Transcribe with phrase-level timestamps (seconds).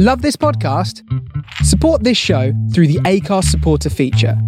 [0.00, 1.02] Love this podcast?
[1.64, 4.40] Support this show through the Acast supporter feature.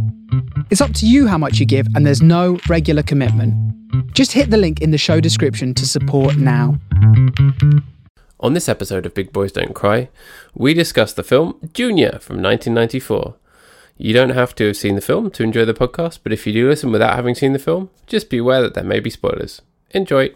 [0.71, 3.53] It's up to you how much you give, and there's no regular commitment.
[4.15, 6.79] Just hit the link in the show description to support now.
[8.39, 10.09] On this episode of Big Boys Don't Cry,
[10.55, 13.35] we discuss the film Junior from 1994.
[13.97, 16.53] You don't have to have seen the film to enjoy the podcast, but if you
[16.53, 19.63] do listen without having seen the film, just be aware that there may be spoilers.
[19.91, 20.33] Enjoy!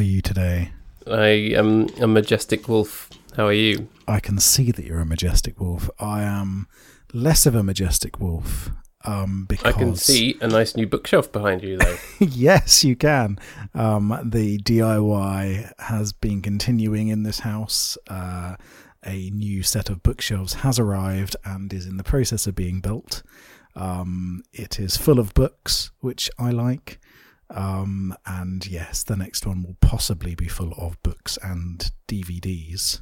[0.00, 0.72] Are you today?
[1.06, 1.26] I
[1.58, 3.10] am a majestic wolf.
[3.36, 3.88] How are you?
[4.08, 5.90] I can see that you're a majestic wolf.
[5.98, 6.68] I am
[7.12, 8.70] less of a majestic wolf.
[9.04, 11.98] Um, because I can see a nice new bookshelf behind you, though.
[12.18, 13.38] yes, you can.
[13.74, 17.98] Um, the DIY has been continuing in this house.
[18.08, 18.56] Uh,
[19.04, 23.22] a new set of bookshelves has arrived and is in the process of being built.
[23.76, 26.98] Um, it is full of books, which I like.
[27.50, 33.00] Um, and yes, the next one will possibly be full of books and DVDs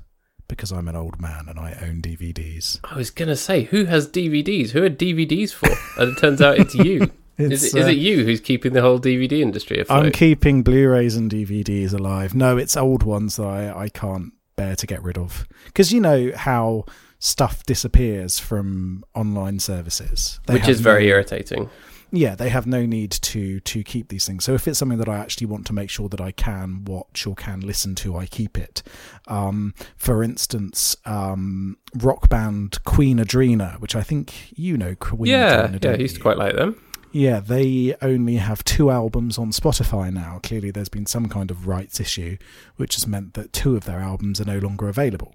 [0.49, 2.81] because I'm an old man and I own DVDs.
[2.85, 4.71] I was going to say, who has DVDs?
[4.71, 5.69] Who are DVDs for?
[6.01, 7.11] And it turns out it's you.
[7.41, 10.07] It's, is, it, is uh, it you who's keeping the whole DVD industry afloat?
[10.07, 12.35] I'm keeping Blu-rays and DVDs alive.
[12.35, 16.01] No, it's old ones that I, I can't bear to get rid of because you
[16.01, 16.85] know how
[17.21, 21.71] stuff disappears from online services, They Which is very no- irritating.
[22.11, 24.45] Yeah, they have no need to to keep these things.
[24.45, 27.27] So if it's something that I actually want to make sure that I can watch
[27.27, 28.83] or can listen to, I keep it.
[29.27, 35.69] Um, for instance, um, rock band Queen Adreena, which I think you know Queen yeah,
[35.69, 36.81] Adreena, yeah, I used to quite like them.
[37.13, 40.41] Yeah, they only have two albums on Spotify now.
[40.43, 42.37] Clearly, there's been some kind of rights issue,
[42.77, 45.35] which has meant that two of their albums are no longer available.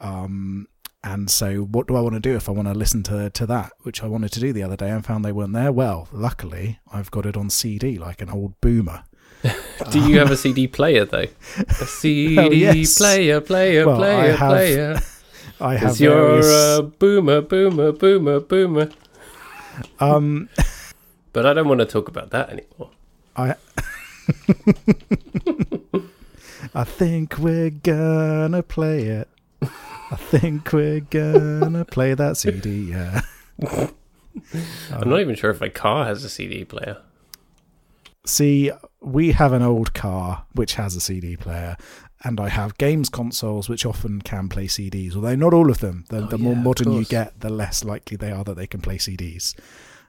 [0.00, 0.68] Um,
[1.04, 3.46] and so, what do I want to do if I want to listen to to
[3.46, 5.72] that, which I wanted to do the other day and found they weren't there?
[5.72, 9.04] Well, luckily, I've got it on CD like an old boomer.
[9.90, 11.26] Do you have a CD player though?
[11.58, 12.96] A CD Oh, yes.
[12.96, 15.00] player, player, Well, I player, have player.
[15.60, 18.90] I have you're various, a boomer, boomer, boomer, boomer.
[19.98, 20.48] um,
[21.32, 22.90] But I don't want to talk about that anymore.
[23.36, 23.54] I.
[26.74, 29.28] I think we're gonna play it.
[30.12, 32.90] I think we're gonna play that CD.
[32.90, 33.22] Yeah.
[34.90, 36.98] I'm not even sure if my car has a CD player.
[38.26, 41.78] See, we have an old car which has a CD player,
[42.24, 45.16] and I have games consoles which often can play CDs.
[45.16, 46.04] Although not all of them.
[46.10, 48.56] The, Oh, the more yeah, of modern you get, the less likely they are that
[48.56, 49.54] they can play CDs.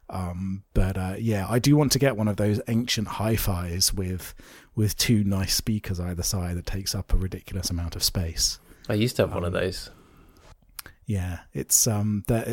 [0.09, 4.35] Um, but uh, yeah, I do want to get one of those ancient hi-fis with
[4.75, 8.59] with two nice speakers either side that takes up a ridiculous amount of space.
[8.89, 9.89] I used to have one of Um, those.
[11.05, 12.43] Yeah, it's um, the,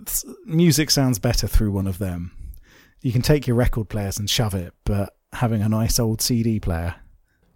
[0.00, 2.30] it's, music sounds better through one of them.
[3.02, 6.60] You can take your record players and shove it, but having a nice old CD
[6.60, 6.94] player,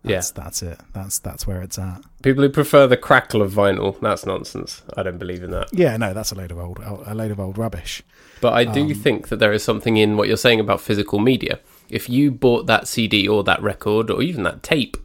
[0.05, 0.81] that's, that's it.
[0.93, 2.03] That's that's where it's at.
[2.23, 4.83] People who prefer the crackle of vinyl, that's nonsense.
[4.97, 5.69] I don't believe in that.
[5.73, 8.03] Yeah, no, that's a load of old a load of old rubbish.
[8.41, 11.21] But I do Um, think that there is something in what you're saying about physical
[11.21, 11.61] media.
[11.89, 14.97] If you bought that CD or that record or even that tape,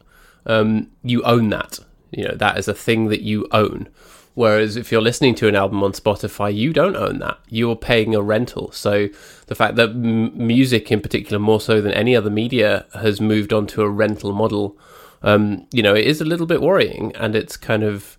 [0.47, 1.77] um, you own that.
[2.11, 3.89] You know, that is a thing that you own.
[4.33, 7.39] Whereas if you're listening to an album on Spotify, you don't own that.
[7.49, 8.71] You're paying a rental.
[8.71, 9.09] So
[9.47, 13.51] the fact that m- music, in particular, more so than any other media, has moved
[13.51, 14.77] on to a rental model,
[15.23, 18.15] um, you know, it is a little bit worrying, and it's kind of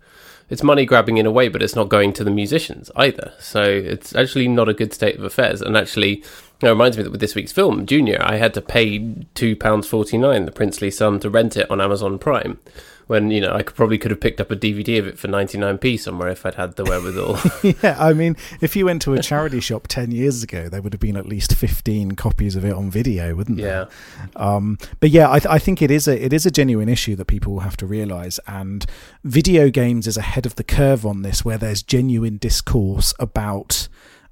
[0.50, 3.32] it's money grabbing in a way, but it's not going to the musicians either.
[3.38, 5.60] So it's actually not a good state of affairs.
[5.62, 6.24] And actually,
[6.60, 9.86] it reminds me that with this week's film, Junior, I had to pay two pounds
[9.86, 12.58] forty nine, the princely sum, to rent it on Amazon Prime.
[13.08, 15.26] When you know I could probably could have picked up a DVD of it for
[15.28, 17.38] ninety nine p somewhere if I'd had the wherewithal.
[17.82, 20.92] yeah, I mean, if you went to a charity shop ten years ago, there would
[20.92, 23.88] have been at least fifteen copies of it on video, wouldn't there?
[23.88, 26.88] yeah, Um, but yeah, I, th- I think it is a it is a genuine
[26.88, 28.86] issue that people will have to realise, and
[29.24, 33.88] video games is ahead of the curve on this, where there's genuine discourse about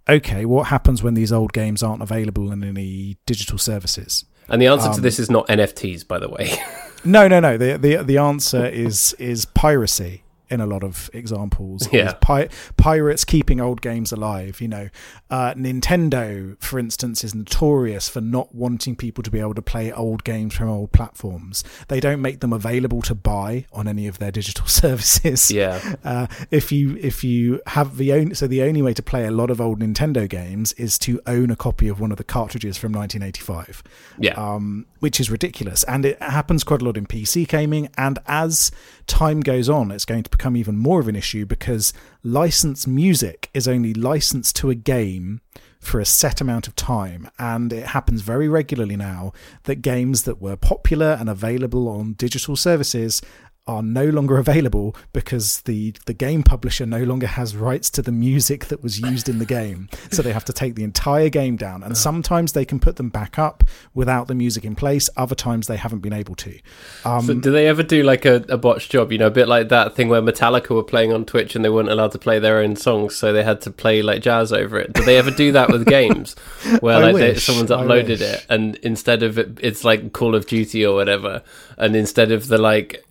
[0.09, 4.25] okay, what happens when these old games aren't available in any digital services?
[4.49, 6.53] and the answer to Um, this is not NFTs, by the way.
[7.05, 7.57] No, no, no.
[7.57, 10.23] The the the answer is is piracy.
[10.49, 11.89] In a lot of examples.
[11.97, 12.13] Yeah.
[12.21, 14.61] pi- pirates keeping old games alive.
[14.61, 14.89] You know,
[15.31, 19.91] uh, Nintendo, for instance, is notorious for not wanting people to be able to play
[19.93, 21.65] old games from old platforms.
[21.89, 25.51] They don't make them available to buy on any of their digital services.
[25.51, 25.95] Yeah.
[26.05, 29.31] Uh, if you if you have the only so the only way to play a
[29.31, 32.77] lot of old Nintendo games is to own a copy of one of the cartridges
[32.77, 33.83] from 1985
[34.19, 34.35] Yeah.
[34.35, 35.83] um, which is ridiculous.
[35.85, 37.89] And it happens quite a lot in PC gaming.
[37.97, 38.71] And as
[39.07, 41.93] time goes on, it's going to become even more of an issue because
[42.23, 45.41] licensed music is only licensed to a game
[45.81, 47.31] for a set amount of time.
[47.39, 49.33] And it happens very regularly now
[49.65, 53.23] that games that were popular and available on digital services
[53.67, 58.13] are no longer available because the the game publisher no longer has rights to the
[58.13, 59.89] music that was used in the game.
[60.11, 61.83] So they have to take the entire game down.
[61.83, 63.65] And sometimes they can put them back up
[63.95, 65.11] without the music in place.
[65.17, 66.59] Other times they haven't been able to.
[67.05, 69.13] Um, So do they ever do like a, a botched job?
[69.13, 71.69] You know, a bit like that thing where Metallica were playing on Twitch and they
[71.69, 74.79] weren't allowed to play their own songs, so they had to play like jazz over
[74.79, 74.93] it.
[74.93, 76.35] Do they ever do that with games,
[76.81, 80.85] where like they, someone's uploaded it and instead of it, it's like Call of Duty
[80.85, 81.43] or whatever,
[81.77, 83.05] and instead of the like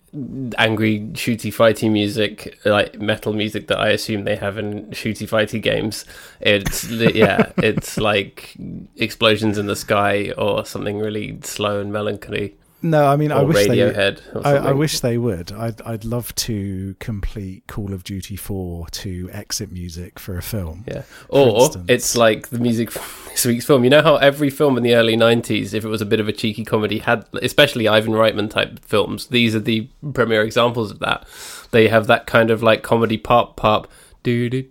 [0.58, 5.60] angry shooty fighty music, like metal music that I assume they have in shooty fighty
[5.60, 6.04] games,
[6.40, 8.56] it's yeah, it's like
[8.96, 12.56] explosions in the sky or something really slow and melancholy.
[12.82, 14.20] No i mean i wish they Radiohead.
[14.34, 15.52] or I, I wish they would.
[15.52, 20.84] I'd I'd love to complete Call of Duty 4 to exit music for a film.
[20.86, 21.02] Yeah.
[21.28, 23.84] Or it's like the music from this week's film.
[23.84, 26.28] You know how every film in the early 90s, if it was a bit of
[26.28, 30.98] a cheeky comedy, had, especially Ivan Reitman type films, these are the premier examples of
[31.00, 31.26] that.
[31.70, 33.90] They have that kind of like comedy pop pop.
[34.22, 34.64] Do do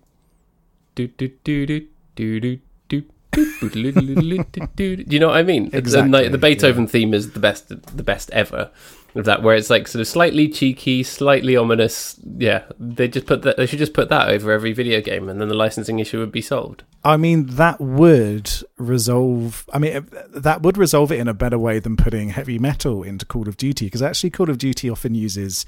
[0.96, 1.66] do do do
[2.16, 2.60] do do
[4.76, 5.04] do.
[5.08, 5.64] You know what I mean?
[5.66, 8.72] Like, the Exactly, Beethoven theme is the best, the best ever.
[9.16, 12.20] Of that, where it's like sort of slightly cheeky, slightly ominous.
[12.38, 13.56] Yeah, they just put that.
[13.56, 16.34] They should just put that over every video game, and then the licensing issue would
[16.34, 16.84] be solved.
[17.02, 19.70] I mean, that would resolve.
[19.72, 20.06] I mean,
[20.36, 23.56] that would resolve it in a better way than putting heavy metal into Call of
[23.56, 25.66] Duty, because actually, Call of Duty often uses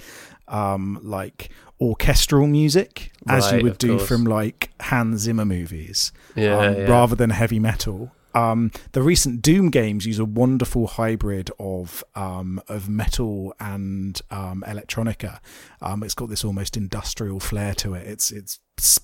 [0.49, 4.07] um, like orchestral music, as you would do course.
[4.07, 6.83] from like Hans Zimmer movies, Yeah, um, yeah.
[6.83, 8.11] rather than heavy metal.
[8.33, 14.63] Um, the recent Doom games use a wonderful hybrid of um, of metal and um,
[14.67, 15.39] electronica.
[15.81, 18.05] Um, it's got this almost industrial flair to it.
[18.05, 18.59] It's it's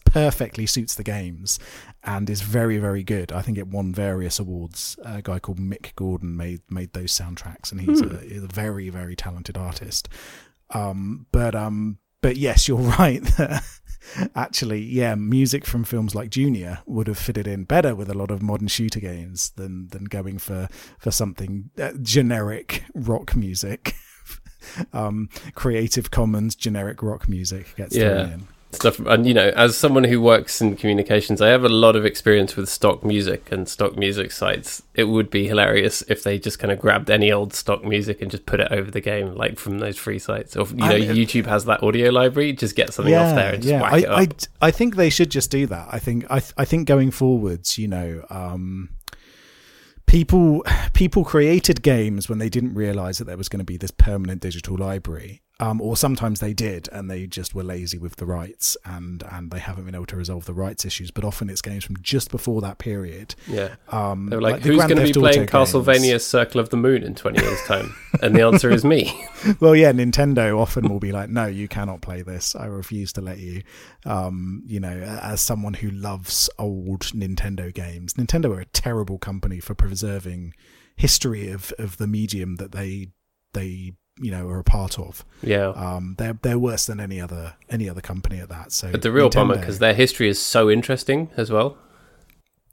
[0.05, 1.57] perfectly suits the games
[2.03, 3.31] and is very very good.
[3.31, 4.99] I think it won various awards.
[5.03, 8.89] A guy called Mick Gordon made made those soundtracks, and he's, a, he's a very
[8.89, 10.09] very talented artist.
[10.69, 13.21] Um, but um, but yes, you're right.
[13.37, 13.63] that
[14.35, 18.29] Actually, yeah, music from films like Junior would have fitted in better with a lot
[18.31, 20.67] of modern shooter games than than going for
[20.99, 23.95] for something uh, generic rock music.
[24.93, 28.09] um, Creative Commons generic rock music gets Yeah.
[28.25, 28.47] thrown in.
[28.75, 32.05] Stuff and you know as someone who works in communications i have a lot of
[32.05, 36.59] experience with stock music and stock music sites it would be hilarious if they just
[36.59, 39.59] kind of grabbed any old stock music and just put it over the game like
[39.59, 42.93] from those free sites or you know I- youtube has that audio library just get
[42.93, 44.19] something off there and just whack I, it up
[44.61, 45.87] I, I think they should just do that.
[45.91, 48.89] I think I, I think going forwards, you know, um,
[50.05, 53.91] people people created games when they didn't realize that there was going to be this
[53.91, 55.41] permanent digital library.
[55.63, 59.50] Um, or sometimes they did, and they just were lazy with the rights, and and
[59.50, 61.10] they haven't been able to resolve the rights issues.
[61.10, 63.36] But often it's games from just before that period.
[63.48, 66.69] yeah Um, they were like, the who's Grand going to be playing castlevania circle of
[66.69, 69.25] the moon in 20 years time and the answer is me
[69.62, 72.56] well, yeah, Nintendo often will be like, "No, you cannot play this.
[72.56, 73.63] I refuse to let you."
[74.06, 79.60] Um, you know, as someone who loves old Nintendo games, Nintendo are a terrible company
[79.60, 80.54] for preserving
[80.95, 83.07] history of of the medium that they
[83.54, 85.25] they you know are a part of.
[85.42, 88.72] yeah Um, they're they're worse than any other any other company at that.
[88.72, 91.77] So, but the real bummer because their history is so interesting as well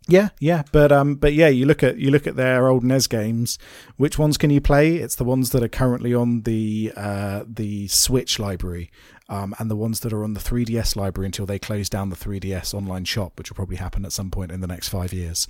[0.09, 3.07] Yeah, yeah, but um, but yeah, you look at you look at their old NES
[3.07, 3.59] games.
[3.97, 4.97] Which ones can you play?
[4.97, 8.91] It's the ones that are currently on the uh, the Switch library,
[9.29, 12.17] um, and the ones that are on the 3DS library until they close down the
[12.17, 15.47] 3DS online shop, which will probably happen at some point in the next five years.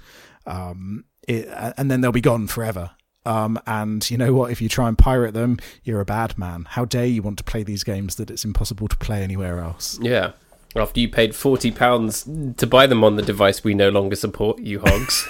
[0.47, 2.90] Um, it, and then they'll be gone forever.
[3.26, 4.50] Um, and you know what?
[4.50, 6.66] If you try and pirate them, you're a bad man.
[6.70, 9.98] How dare you want to play these games that it's impossible to play anywhere else?
[10.00, 10.32] yeah
[10.76, 12.22] after you paid 40 pounds
[12.56, 15.26] to buy them on the device we no longer support you hogs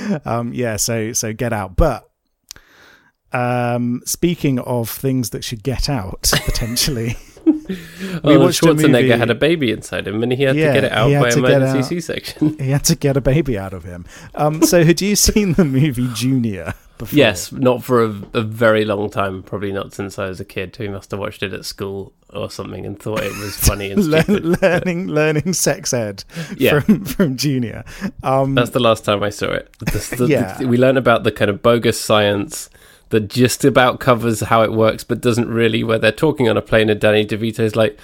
[0.24, 1.76] um, yeah, so so get out.
[1.76, 2.08] But
[3.32, 7.16] um, speaking of things that should get out potentially,
[8.24, 10.68] we oh, watched a Schwarzenegger movie- had a baby inside him, and he had Yeah,
[10.68, 11.82] to get it out by emergency.
[12.00, 12.58] C-section.
[12.60, 14.04] he had to get a baby out of him.
[14.34, 17.16] Um, so had you seen the movie Junior before.
[17.18, 19.42] Yes, not for a, a very long time.
[19.42, 20.76] Probably not since I was a kid.
[20.76, 24.04] Who must have watched it at school or something and thought it was funny and
[24.04, 24.62] stupid.
[24.62, 26.24] learning learning sex ed
[26.56, 26.80] Yeah.
[26.80, 27.84] from from junior.
[28.22, 29.68] Um, That's the last time I saw it.
[29.80, 30.56] The- the- Yeah.
[30.58, 32.70] the- we learned about the kind of bogus science
[33.12, 35.84] that just about covers how it works, but doesn't really.
[35.84, 37.98] Where they're talking on a plane, and Danny DeVito is like,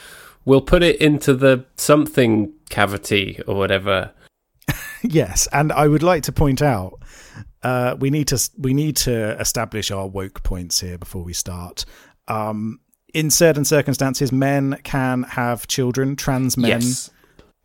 [0.45, 4.13] "We'll put it into the something cavity or whatever."
[5.03, 7.01] yes, and I would like to point out
[7.63, 11.85] uh, we need to we need to establish our woke points here before we start.
[12.29, 12.81] Um,
[13.15, 16.15] in certain circumstances, men can have children.
[16.15, 17.11] Trans men yes,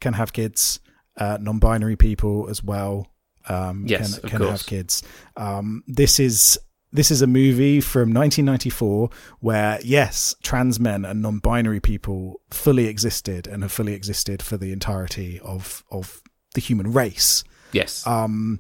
[0.02, 0.80] can have kids.
[1.16, 3.14] Uh, non-binary people as well
[3.48, 5.04] um, Yes, can, can have kids.
[5.36, 6.60] Um, this is
[6.94, 9.10] this is a movie from 1994
[9.40, 14.72] where yes, trans men and non-binary people fully existed and have fully existed for the
[14.72, 16.22] entirety of of
[16.54, 17.44] the human race.
[17.72, 18.60] yes, Um,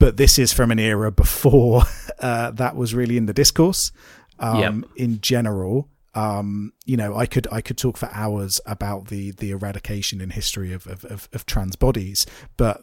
[0.00, 1.82] but this is from an era before
[2.18, 3.92] uh, that was really in the discourse.
[4.40, 4.58] Um,
[4.96, 9.50] In general, um, you know, I could I could talk for hours about the the
[9.50, 12.82] eradication in history of of, of, of trans bodies, but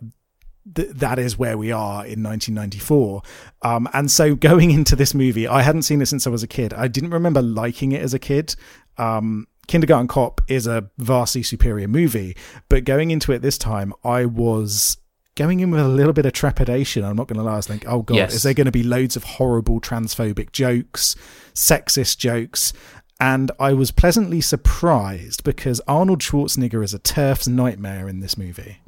[0.75, 3.21] th- that is where we are in 1994.
[3.61, 6.47] Um, and so going into this movie, I hadn't seen it since I was a
[6.47, 6.73] kid.
[6.73, 8.55] I didn't remember liking it as a kid.
[8.97, 12.35] Um, Kindergarten Cop is a vastly superior movie,
[12.69, 14.97] but going into it this time, I was
[15.35, 17.03] going in with a little bit of trepidation.
[17.03, 17.53] I'm not going to lie.
[17.53, 18.33] I was like, oh god, Yes.
[18.33, 21.15] is there going to be loads of horrible transphobic jokes,
[21.53, 22.71] sexist jokes?
[23.19, 28.77] And I was pleasantly surprised because Arnold Schwarzenegger is a turf's nightmare in this movie.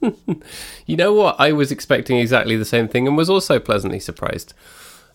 [0.86, 1.36] You know what?
[1.40, 4.54] I was expecting exactly the same thing and was also pleasantly surprised.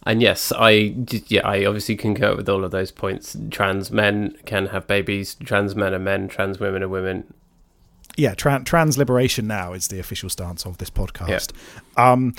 [0.03, 0.95] And yes, I
[1.27, 3.37] yeah, I obviously concur with all of those points.
[3.51, 5.35] Trans men can have babies.
[5.35, 6.27] Trans men are men.
[6.27, 7.33] Trans women are women.
[8.17, 11.51] yeah, tran trans liberation now is the official stance of this podcast.
[11.97, 12.33] Um,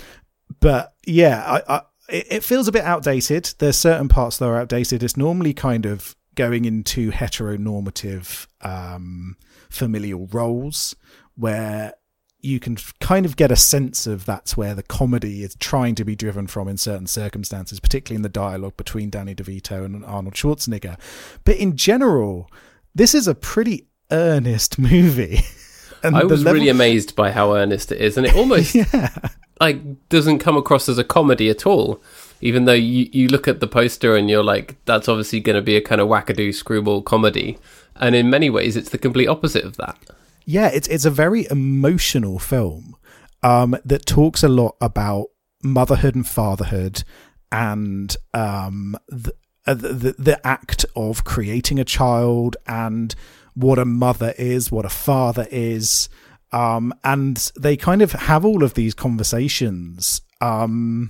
[0.61, 3.55] but yeah, I, I, it, it feels a bit outdated.
[3.59, 5.03] There's certain parts that are outdated.
[5.03, 9.37] It's normally kind of going into heteronormative um,
[9.71, 10.97] familial roles
[11.37, 11.95] where
[12.43, 16.05] you can kind of get a sense of that's where the comedy is trying to
[16.05, 20.35] be driven from in certain circumstances, particularly in the dialogue between Danny DeVito and Arnold
[20.35, 20.99] Schwarzenegger.
[21.45, 22.51] But in general,
[22.95, 25.41] this is a pretty earnest movie.
[26.03, 29.15] And I was level- really amazed by how earnest it is, and it almost yeah,
[29.61, 32.03] like doesn't come across as a comedy at all.
[32.41, 35.63] Even though you, you look at the poster and you're like, that's obviously going to
[35.63, 37.57] be a kind of wackadoo screwball comedy,
[37.95, 39.97] and in many ways, it's the complete opposite of that.
[40.45, 40.69] Yeah.
[40.69, 42.97] It's it's a very emotional film
[43.43, 45.27] um, that talks a lot about
[45.63, 47.05] motherhood and fatherhood,
[47.51, 49.35] and um, the,
[49.67, 53.15] uh, the the act of creating a child and
[53.55, 56.09] what a mother is, what a father is.
[56.53, 61.09] Um, and they kind of have all of these conversations um,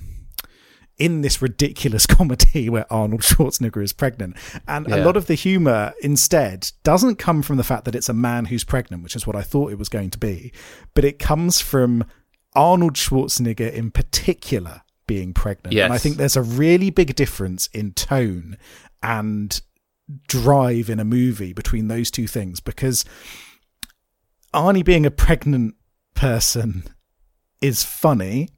[0.97, 4.35] in this ridiculous comedy where Arnold Schwarzenegger is pregnant.
[4.67, 8.13] And a lot of the humor instead doesn't come from the fact that it's a
[8.13, 10.51] man who's pregnant, which is what I thought it was going to be,
[10.93, 12.05] but it comes from
[12.55, 15.73] Arnold Schwarzenegger in particular being pregnant.
[15.85, 18.57] And I think there's a really big difference in tone
[19.01, 19.59] and
[20.27, 23.05] drive in a movie between those two things because
[24.53, 25.75] Arnie being a pregnant
[26.13, 26.83] person
[27.61, 28.49] is funny,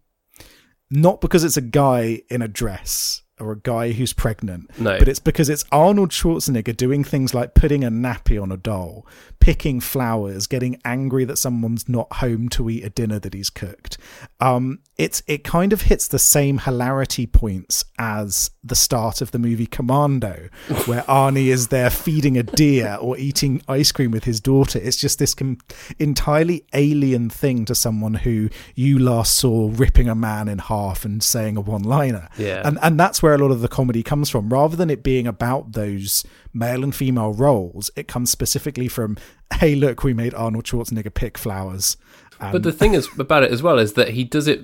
[0.95, 4.97] not because it's a guy in a dress or a guy who's pregnant, No.
[4.97, 9.05] but it's because it's Arnold Schwarzenegger doing things like putting a nappy on a doll,
[9.39, 13.97] picking flowers, getting angry that someone's not home to eat a dinner that he's cooked.
[14.39, 19.39] Um, it's it kind of hits the same hilarity points as the start of the
[19.39, 20.47] movie Commando,
[20.85, 24.79] where Arnie is there feeding a deer or eating ice cream with his daughter.
[24.81, 25.57] It's just this com-
[25.99, 31.21] entirely alien thing to someone who you last saw ripping a man in half and
[31.21, 32.29] saying a one-liner.
[32.37, 32.61] Yeah.
[32.65, 34.53] and and that's where a lot of the comedy comes from.
[34.53, 39.17] Rather than it being about those male and female roles, it comes specifically from,
[39.55, 41.97] "Hey, look, we made Arnold Schwarzenegger pick flowers."
[42.39, 44.61] But the um, thing is about it as well is that he does it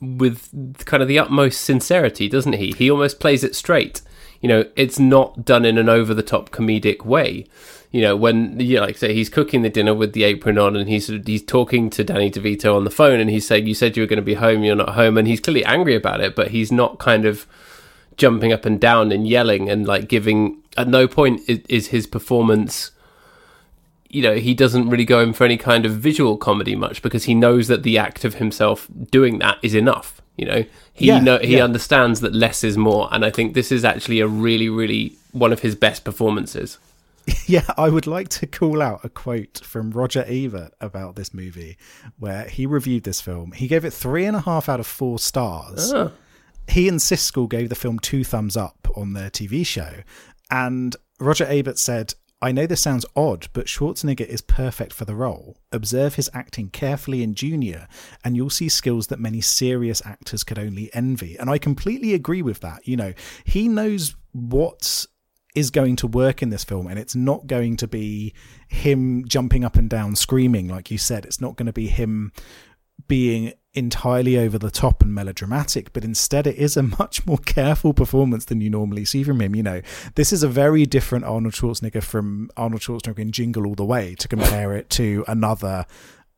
[0.00, 0.48] with
[0.86, 2.72] kind of the utmost sincerity, doesn't he?
[2.72, 4.00] He almost plays it straight.
[4.40, 7.44] You know, it's not done in an over the top comedic way.
[7.90, 10.74] You know, when you know, like say he's cooking the dinner with the apron on
[10.74, 13.94] and he's he's talking to Danny DeVito on the phone and he's saying, "You said
[13.94, 16.34] you were going to be home, you're not home," and he's clearly angry about it,
[16.34, 17.46] but he's not kind of
[18.16, 20.62] jumping up and down and yelling and like giving.
[20.76, 22.90] At no point is, is his performance
[24.10, 27.24] you know, he doesn't really go in for any kind of visual comedy much because
[27.24, 30.22] he knows that the act of himself doing that is enough.
[30.36, 31.64] You know, he Yeah, know he yeah.
[31.64, 35.52] understands that less is more, and I think this is actually a really, really one
[35.52, 36.78] of his best performances.
[37.46, 41.76] Yeah, I would like to call out a quote from Roger Ebert about this movie,
[42.18, 43.52] where he reviewed this film.
[43.52, 46.12] He gave it three and a half out of four stars, Oh,
[46.68, 50.02] he and Siskel gave the film two thumbs up on their TV show,
[50.50, 55.14] and Roger Ebert said, I know this sounds odd, but Schwarzenegger is perfect for the
[55.14, 55.56] role.
[55.72, 57.88] Observe his acting carefully in Junior,
[58.22, 61.38] and you'll see skills that many serious actors could only envy.
[61.38, 62.86] And I completely agree with that.
[62.86, 65.06] You know, he knows what
[65.54, 68.34] is going to work in this film, and it's not going to be
[68.68, 71.24] him jumping up and down screaming, like you said.
[71.24, 72.30] It's not going to be him
[73.08, 77.92] being entirely over the top and melodramatic, but instead it is a much more careful
[77.92, 79.54] performance than you normally see from him.
[79.54, 79.82] You know,
[80.14, 84.14] this is a very different Arnold Schwarzenegger from Arnold Schwarzenegger in Jingle All the Way
[84.16, 85.86] to compare it to another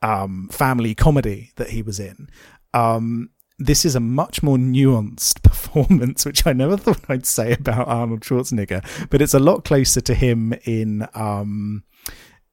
[0.03, 2.29] um, family comedy that he was in.
[2.75, 7.89] Um, this is a much more nuanced performance, which I never thought I'd say about
[7.89, 11.85] Arnold Schwarzenegger, but it's a lot closer to him in um,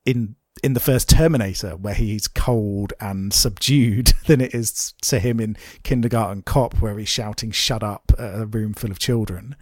[0.05, 5.39] in in the first Terminator, where he's cold and subdued, than it is to him
[5.39, 9.55] in Kindergarten Cop, where he's shouting "Shut up!" at a room full of children.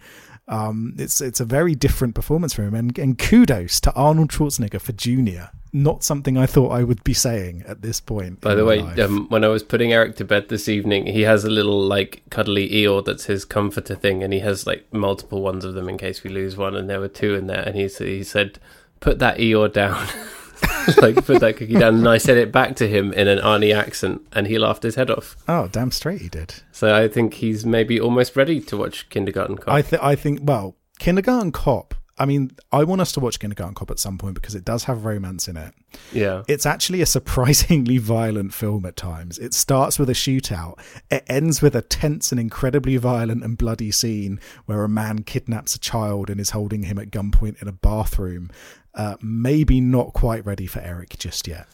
[0.48, 4.80] Um, it's it's a very different performance from him, and, and kudos to Arnold Schwarzenegger
[4.80, 5.50] for Junior.
[5.74, 8.42] Not something I thought I would be saying at this point.
[8.42, 11.44] By the way, um, when I was putting Eric to bed this evening, he has
[11.44, 15.64] a little like cuddly Eeyore that's his comforter thing, and he has like multiple ones
[15.64, 16.76] of them in case we lose one.
[16.76, 18.58] And there were two in there, and he he said,
[19.00, 20.06] "Put that Eeyore down."
[21.02, 23.74] like put that cookie down, and I said it back to him in an Arnie
[23.74, 25.36] accent, and he laughed his head off.
[25.48, 26.54] Oh, damn straight he did.
[26.72, 29.72] So I think he's maybe almost ready to watch Kindergarten Cop.
[29.72, 31.94] I think I think well, Kindergarten Cop.
[32.18, 34.84] I mean, I want us to watch Kindergarten Cop at some point because it does
[34.84, 35.74] have romance in it.
[36.12, 39.38] Yeah, it's actually a surprisingly violent film at times.
[39.38, 40.78] It starts with a shootout.
[41.10, 45.74] It ends with a tense and incredibly violent and bloody scene where a man kidnaps
[45.74, 48.50] a child and is holding him at gunpoint in a bathroom
[48.94, 51.66] uh, maybe not quite ready for Eric just yet.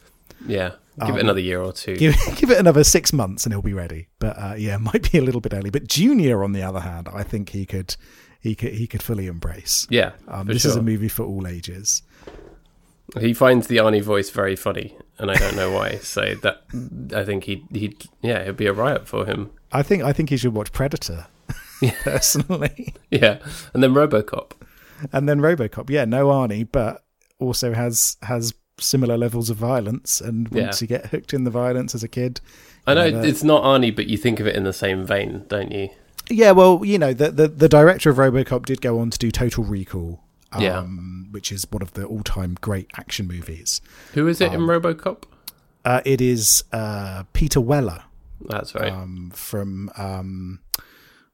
[0.45, 1.95] Yeah, give um, it another year or two.
[1.95, 4.07] Give, give, it another six months and he'll be ready.
[4.19, 5.69] But uh, yeah, might be a little bit early.
[5.69, 7.95] But Junior, on the other hand, I think he could
[8.39, 9.85] he could he could fully embrace.
[9.89, 10.71] Yeah, um, this sure.
[10.71, 12.03] is a movie for all ages.
[13.19, 15.95] He finds the Arnie voice very funny, and I don't know why.
[16.01, 16.63] so that
[17.13, 19.51] I think he he yeah, it'd be a riot for him.
[19.71, 21.27] I think I think he should watch Predator.
[22.03, 23.39] personally, yeah,
[23.73, 24.51] and then RoboCop,
[25.13, 25.89] and then RoboCop.
[25.89, 27.03] Yeah, no Arnie, but
[27.39, 30.85] also has has similar levels of violence, and once yeah.
[30.85, 32.41] you get hooked in the violence as a kid,
[32.85, 35.71] I know it's not Arnie, but you think of it in the same vein, don't
[35.71, 35.89] you?
[36.29, 39.31] Yeah, well, you know, the the, the director of RoboCop did go on to do
[39.31, 40.83] Total Recall, um, yeah.
[41.31, 43.81] which is one of the all time great action movies.
[44.13, 45.23] Who is it um, in RoboCop?
[45.85, 48.03] Uh, it is uh, Peter Weller.
[48.41, 48.91] That's right.
[48.91, 50.59] Um, from um,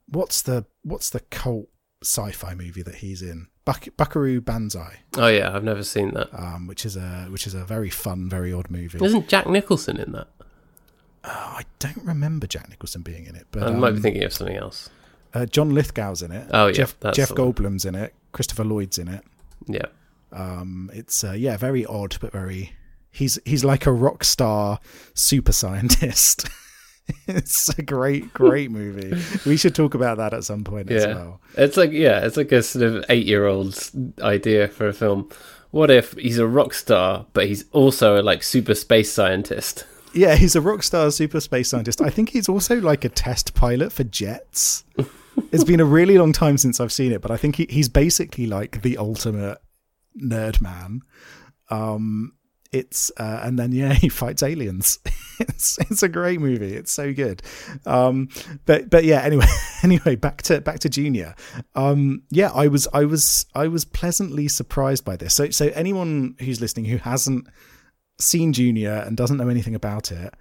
[0.08, 1.68] what's the what's the cult
[2.04, 3.48] sci-fi movie that he's in?
[3.66, 5.00] Buck, Buckaroo Banzai.
[5.18, 6.30] Oh yeah, I've never seen that.
[6.34, 9.04] Um, which is a which is a very fun, very odd movie.
[9.04, 10.28] Isn't Jack Nicholson in that?
[11.24, 14.24] Uh, I don't remember Jack Nicholson being in it, but I might um, be thinking
[14.24, 14.90] of something else.
[15.34, 16.48] Uh, John Lithgow's in it.
[16.52, 18.14] Oh yeah, Jeff, Jeff Goldblum's in it.
[18.32, 19.24] Christopher Lloyd's in it.
[19.66, 19.88] Yeah.
[20.32, 22.74] Um, it's uh, yeah, very odd, but very.
[23.12, 24.80] He's he's like a rock star
[25.16, 26.48] super scientist.
[27.28, 29.16] it's a great, great movie.
[29.48, 30.98] We should talk about that at some point yeah.
[30.98, 31.42] as well.
[31.56, 33.92] It's like yeah, it's like a sort of eight year old's
[34.22, 35.30] idea for a film.
[35.72, 39.86] What if he's a rock star, but he's also a like super space scientist?
[40.14, 42.02] Yeah, he's a rock star super space scientist.
[42.02, 44.86] I think he's also like a test pilot for jets.
[45.52, 47.90] it's been a really long time since I've seen it, but I think he, he's
[47.90, 49.58] basically like the ultimate
[50.18, 51.02] nerd man.
[51.70, 52.34] Um,
[52.76, 55.00] it's uh, and then yeah he fights aliens.
[55.38, 56.74] It's, it's a great movie.
[56.76, 57.42] It's so good.
[57.86, 58.30] Um
[58.66, 59.48] but but yeah anyway
[59.84, 61.36] anyway back to back to junior.
[61.76, 65.34] Um yeah i was i was i was pleasantly surprised by this.
[65.34, 67.48] So so anyone who's listening who hasn't
[68.18, 70.34] seen junior and doesn't know anything about it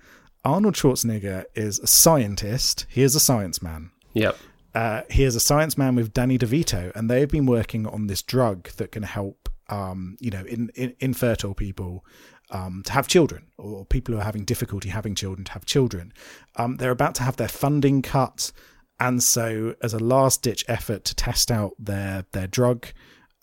[0.44, 2.86] arnold schwarzenegger is a scientist.
[2.88, 3.90] He is a science man.
[4.12, 4.36] Yep.
[4.74, 8.22] Uh, he is a science man with Danny DeVito, and they've been working on this
[8.22, 12.04] drug that can help um, you know, in, in, infertile people
[12.50, 16.12] um, to have children, or people who are having difficulty having children to have children.
[16.56, 18.52] Um, they're about to have their funding cut,
[19.00, 22.86] and so as a last ditch effort to test out their their drug,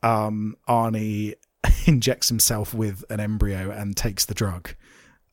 [0.04, 1.36] um, Arnie
[1.86, 4.76] injects himself with an embryo and takes the drug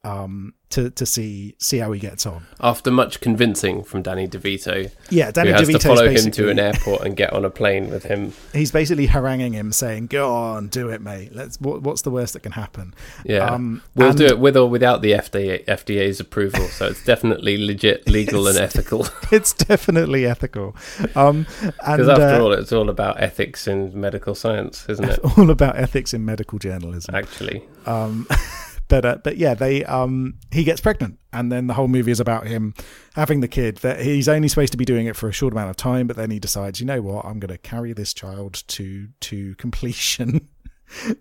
[0.05, 2.47] um, to to see see how he gets on.
[2.61, 6.59] After much convincing from Danny DeVito, yeah, Danny has DeVito's to follow him to an
[6.59, 8.33] airport and get on a plane with him.
[8.53, 11.35] He's basically haranguing him, saying, "Go on, do it, mate.
[11.35, 11.61] Let's.
[11.61, 12.95] What, what's the worst that can happen?
[13.25, 16.67] Yeah, um, we'll and, do it with or without the FDA FDA's approval.
[16.69, 19.07] So it's definitely legit, legal, and ethical.
[19.33, 20.77] it's definitely ethical.
[21.17, 25.21] Um, because after uh, all, it's all about ethics in medical science, isn't it?
[25.39, 27.67] All about ethics in medical journalism, actually.
[27.87, 28.27] Um,
[28.89, 32.21] but uh, but yeah, they um he gets pregnant, and then the whole movie is
[32.21, 32.75] about him
[33.15, 33.79] having the kid.
[33.79, 36.17] That he's only supposed to be doing it for a short amount of time, but
[36.17, 40.49] then he decides, you know what, I'm going to carry this child to to completion.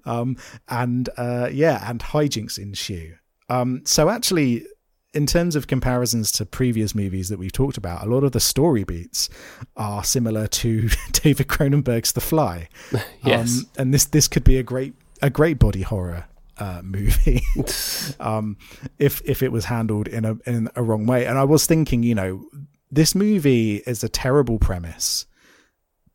[0.05, 0.37] um
[0.69, 3.15] and uh yeah, and hijinks ensue.
[3.49, 4.65] Um, so actually,
[5.13, 8.39] in terms of comparisons to previous movies that we've talked about, a lot of the
[8.39, 9.29] story beats
[9.75, 12.69] are similar to David Cronenberg's The Fly.
[13.23, 16.25] yes, Um, and this this could be a great a great body horror
[16.59, 17.41] uh, movie
[18.19, 18.57] um,
[18.99, 21.25] if if it was handled in a in a wrong way.
[21.25, 22.45] And I was thinking, you know,
[22.91, 25.25] this movie is a terrible premise,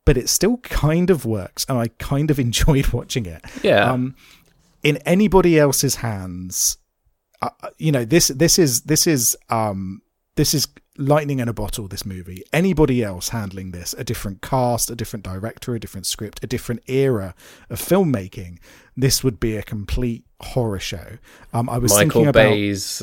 [0.04, 3.44] but it still kind of works, and I kind of enjoyed watching it.
[3.62, 3.90] yeah.
[3.90, 4.14] Um,
[4.82, 6.78] in anybody else's hands,
[7.40, 10.02] uh, you know this this is this is um
[10.36, 10.68] this is
[10.98, 15.24] lightning in a bottle this movie anybody else handling this a different cast a different
[15.24, 17.34] director a different script a different era
[17.70, 18.58] of filmmaking
[18.94, 21.16] this would be a complete horror show
[21.54, 23.02] um i was thinking Michael about Bay's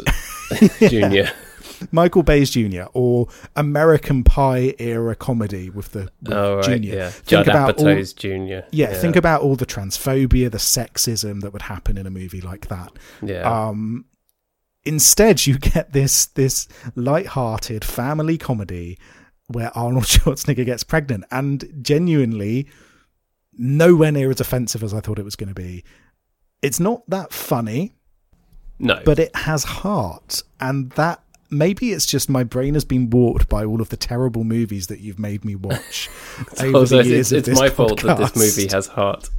[0.79, 1.31] Junior.
[1.91, 7.09] michael bay's jr or american pie era comedy with the with Oh right, junior yeah.
[7.09, 8.65] think Judd about all, Junior.
[8.71, 12.67] yeah, think about all the transphobia the sexism that would happen in a movie like
[12.67, 12.91] that
[13.23, 13.69] yeah.
[13.69, 14.05] um
[14.83, 18.97] instead you get this this light-hearted family comedy
[19.49, 21.25] where Arnold Schwarzenegger gets pregnant.
[21.31, 22.67] And genuinely
[23.57, 25.83] nowhere near as offensive as I thought it was going to be.
[26.61, 27.93] It's not that funny,
[28.79, 30.43] no, but it has heart.
[30.59, 34.43] And that maybe it's just my brain has been warped by all of the terrible
[34.43, 36.09] movies that you've made me watch
[36.59, 39.29] over the it's, years it's this my fault that this movie has heart.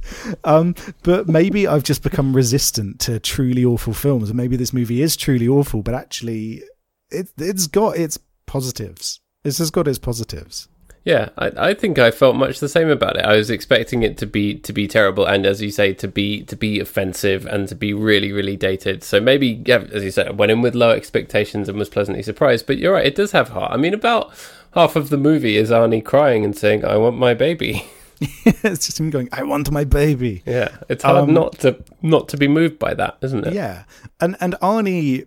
[0.43, 5.01] Um, but maybe I've just become resistant to truly awful films, and maybe this movie
[5.01, 6.63] is truly awful, but actually,
[7.09, 9.21] it it's got its positives.
[9.43, 10.67] This has got its positives.
[11.03, 13.25] Yeah, I, I think I felt much the same about it.
[13.25, 16.43] I was expecting it to be to be terrible, and as you say, to be
[16.43, 19.03] to be offensive and to be really really dated.
[19.03, 22.21] So maybe, yeah, as you said, I went in with low expectations and was pleasantly
[22.21, 22.67] surprised.
[22.67, 23.71] But you're right, it does have heart.
[23.71, 24.31] I mean, about
[24.75, 27.85] half of the movie is Arnie crying and saying, "I want my baby."
[28.45, 32.29] it's just him going, "I want my baby." Yeah, it's hard Um, not to not
[32.29, 33.53] to be moved by that, isn't it?
[33.53, 33.85] Yeah,
[34.19, 35.25] and and Arnie,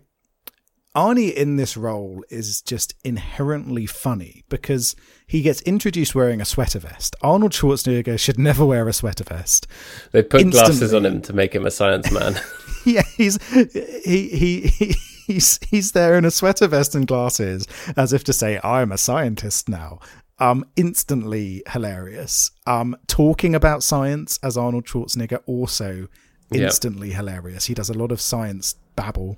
[0.95, 4.95] Arnie in this role is just inherently funny because
[5.27, 7.15] he gets introduced wearing a sweater vest.
[7.21, 9.67] Arnold Schwarzenegger should never wear a sweater vest.
[10.11, 12.39] They put glasses on him to make him a science man.
[12.85, 14.95] yeah, he's he, he he
[15.27, 18.97] he's he's there in a sweater vest and glasses, as if to say, "I'm a
[18.97, 19.99] scientist now."
[20.37, 22.51] Um, instantly hilarious.
[22.67, 26.07] Um, talking about science as Arnold Schwarzenegger also
[26.51, 26.61] Yep.
[26.61, 27.65] instantly hilarious.
[27.65, 29.37] He does a lot of science babble.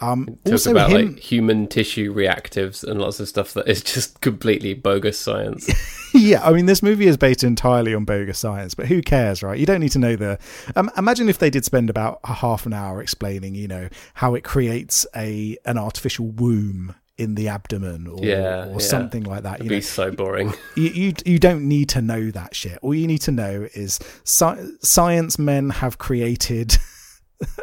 [0.00, 3.82] Um, Talk also about him, like human tissue reactives and lots of stuff that is
[3.94, 5.68] just completely bogus science.
[6.14, 6.42] yeah.
[6.42, 9.58] I mean, this movie is based entirely on bogus science, but who cares, right?
[9.58, 10.38] You don't need to know the.
[10.76, 14.34] Um, imagine if they did spend about a half an hour explaining, you know, how
[14.34, 18.78] it creates a an artificial womb in the abdomen or, Yeah, or yeah.
[18.78, 19.56] something like that.
[19.56, 20.54] It'd You be so boring.
[20.76, 22.78] you, you you don't need to know that shit.
[22.80, 26.78] All you need to know is sci- science men have created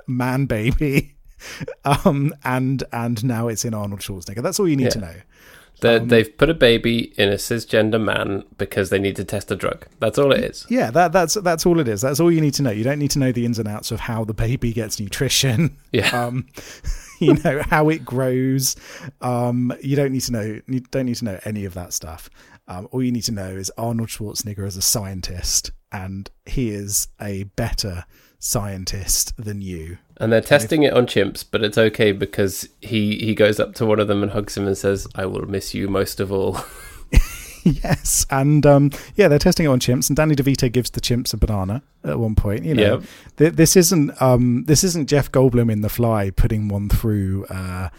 [0.08, 1.16] man baby,
[1.86, 4.42] um, and and now it's in Arnold Schwarzenegger.
[4.42, 5.16] That's all you need to know.
[5.84, 9.56] Um, they've put a baby in a cisgender man because they need to test a
[9.56, 9.86] drug.
[10.00, 10.66] That's all it is.
[10.70, 12.02] Yeah, that that's that's all it is.
[12.02, 12.72] That's all you need to know.
[12.72, 15.78] You don't need to know the ins and outs of how the baby gets nutrition.
[15.94, 16.10] Yeah.
[16.10, 16.48] Um,
[17.20, 18.76] you know how it grows.
[19.22, 20.60] Um, you don't need to know.
[20.68, 22.30] You don't need to know any of that stuff.
[22.68, 27.08] Um, all you need to know is Arnold Schwarzenegger is a scientist, and he is
[27.22, 28.04] a better
[28.40, 29.98] scientist than you.
[30.18, 33.86] And they're testing it on chimps, but it's okay because he, he goes up to
[33.86, 36.58] one of them and hugs him and says, I will miss you most of all.
[37.64, 41.34] yes, and um, yeah, they're testing it on chimps, and Danny DeVito gives the chimps
[41.34, 42.64] a banana at one point.
[42.64, 43.04] You know, Yep.
[43.38, 47.90] Th- this isn't um, this isn't Jeff Goldblum in The Fly putting one through uh,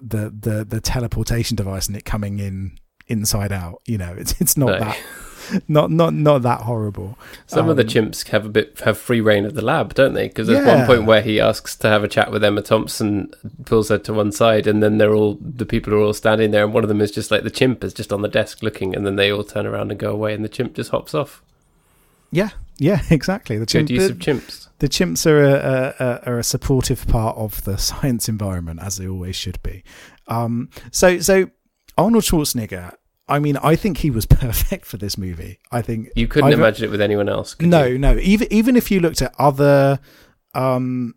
[0.00, 3.80] the the the teleportation device and it coming in inside out.
[3.86, 4.78] You know, it's it's not No.
[4.80, 4.98] that
[5.68, 7.18] not not not that horrible.
[7.46, 10.14] Some of the Um, chimps have a bit have free reign of the lab, don't
[10.14, 10.28] they?
[10.28, 10.76] Because there's Yeah.
[10.78, 13.30] one point where he asks to have a chat with Emma Thompson,
[13.64, 16.64] pulls her to one side, and then they're all the people are all standing there,
[16.64, 18.94] and one of them is just like the chimp is just on the desk looking,
[18.94, 21.42] and then they all turn around and go away, and the chimp just hops off.
[22.32, 23.56] Yeah, yeah, exactly.
[23.56, 24.68] The Good chimp, use the, of chimps.
[24.80, 28.96] the chimps are a, a, a, are a supportive part of the science environment, as
[28.96, 29.84] they always should be.
[30.28, 31.50] Um, so, so
[31.96, 32.94] Arnold Schwarzenegger.
[33.28, 35.58] I mean, I think he was perfect for this movie.
[35.72, 37.54] I think You couldn't I've- imagine it with anyone else.
[37.54, 37.98] could no, you?
[37.98, 38.16] no.
[38.18, 39.98] Even even if you looked at other,
[40.54, 41.14] um,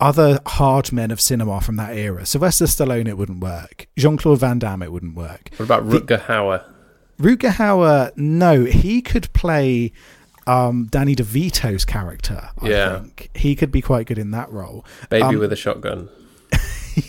[0.00, 3.86] other hard men of cinema from that era, Sylvester Stallone, it wouldn't work.
[3.98, 5.50] Jean Claude Van Damme, it wouldn't work.
[5.58, 6.64] What about Rutger Hauer?
[7.20, 9.92] Rutger Hauer, no, he could play
[10.46, 12.48] um, Danny DeVito's character.
[12.62, 12.98] I Yeah.
[13.00, 14.86] think he could be quite good in that role.
[15.10, 16.08] Baby Um, with a shotgun.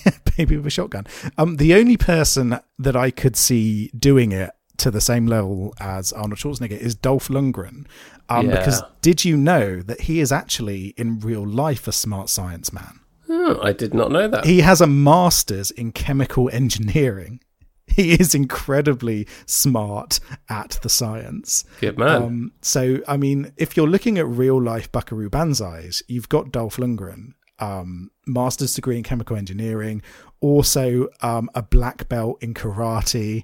[0.06, 1.06] Yeah, baby with a shotgun.
[1.38, 6.12] Um, the only person that I could see doing it to the same level as
[6.14, 7.86] Arnold Schwarzenegger is Dolph Lundgren.
[8.30, 8.58] Um, Yeah.
[8.58, 13.00] Because did you know that he is actually in real life a smart science man?
[13.30, 14.46] Oh, I did not know that.
[14.46, 17.40] He has a master's in chemical engineering.
[17.88, 21.66] He is incredibly smart at the science.
[21.82, 22.24] Good man.
[22.24, 26.78] Um, so, I mean, if you're looking at real life Buckaroo Banzais, you've got Dolph
[26.78, 30.02] Lundgren, um, master's degree in chemical engineering,
[30.42, 33.44] also um, a black belt in karate,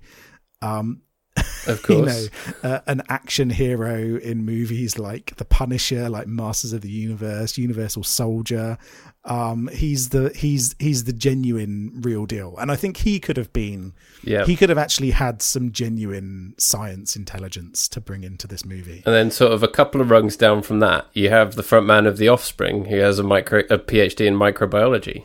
[0.62, 1.01] um,
[1.67, 2.30] of you course.
[2.63, 7.58] know, uh, an action hero in movies like The Punisher, like Masters of the Universe,
[7.58, 8.77] Universal Soldier.
[9.27, 13.51] Um, he's the he's he's the genuine real deal, and I think he could have
[13.51, 14.45] been yeah.
[14.45, 19.03] he could have actually had some genuine science intelligence to bring into this movie.
[19.05, 21.85] and then, sort of a couple of rungs down from that, you have the front
[21.85, 25.23] man of The Offspring, who has a micro a PhD in microbiology.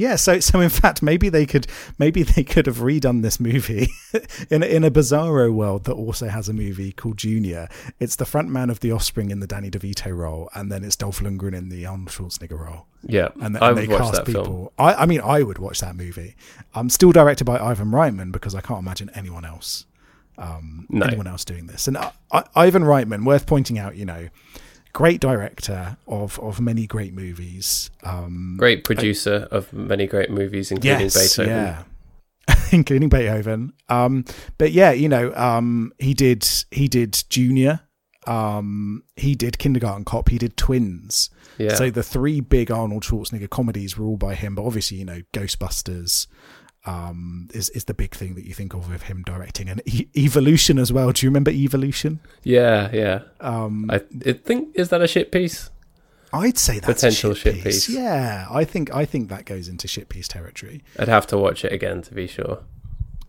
[0.00, 1.66] Yeah, so so in fact, maybe they could
[1.98, 3.88] maybe they could have redone this movie
[4.50, 7.68] in a, in a bizarro world that also has a movie called Junior.
[7.98, 10.96] It's the front man of The Offspring in the Danny DeVito role, and then it's
[10.96, 12.86] Dolph Lundgren in the Arnold Schwarzenegger role.
[13.02, 14.72] Yeah, And, they watch cast that people.
[14.78, 16.34] I, I mean, I would watch that movie.
[16.74, 19.84] I'm um, still directed by Ivan Reitman because I can't imagine anyone else,
[20.38, 21.06] um, No.
[21.06, 21.88] anyone else doing this.
[21.88, 24.28] And I, I, Ivan Reitman, worth pointing out, you know,
[24.92, 27.90] great director of of many great movies.
[28.02, 31.48] Um, Great producer of many great movies, including Beethoven.
[31.48, 31.82] yeah.
[32.72, 33.72] including Beethoven.
[33.88, 34.24] Um,
[34.58, 37.80] but yeah, you know, um, he did he did Junior.
[38.26, 40.28] Um, he did Kindergarten Cop.
[40.28, 41.30] He did Twins.
[41.58, 41.74] Yeah.
[41.74, 44.54] So the three big Arnold Schwarzenegger comedies were all by him.
[44.54, 46.26] But obviously, you know, Ghostbusters
[46.86, 50.08] um, is is the big thing that you think of with him directing, and e-
[50.16, 51.12] Evolution as well.
[51.12, 52.20] Do you remember Evolution?
[52.42, 53.22] yeah, yeah.
[53.40, 55.70] Um, I, think is that a shit piece?
[56.32, 57.86] I'd say that's Potential a shit, shit piece.
[57.86, 57.96] piece.
[57.96, 60.82] Yeah, I think I think that goes into shit piece territory.
[60.98, 62.60] I'd have to watch it again to be sure.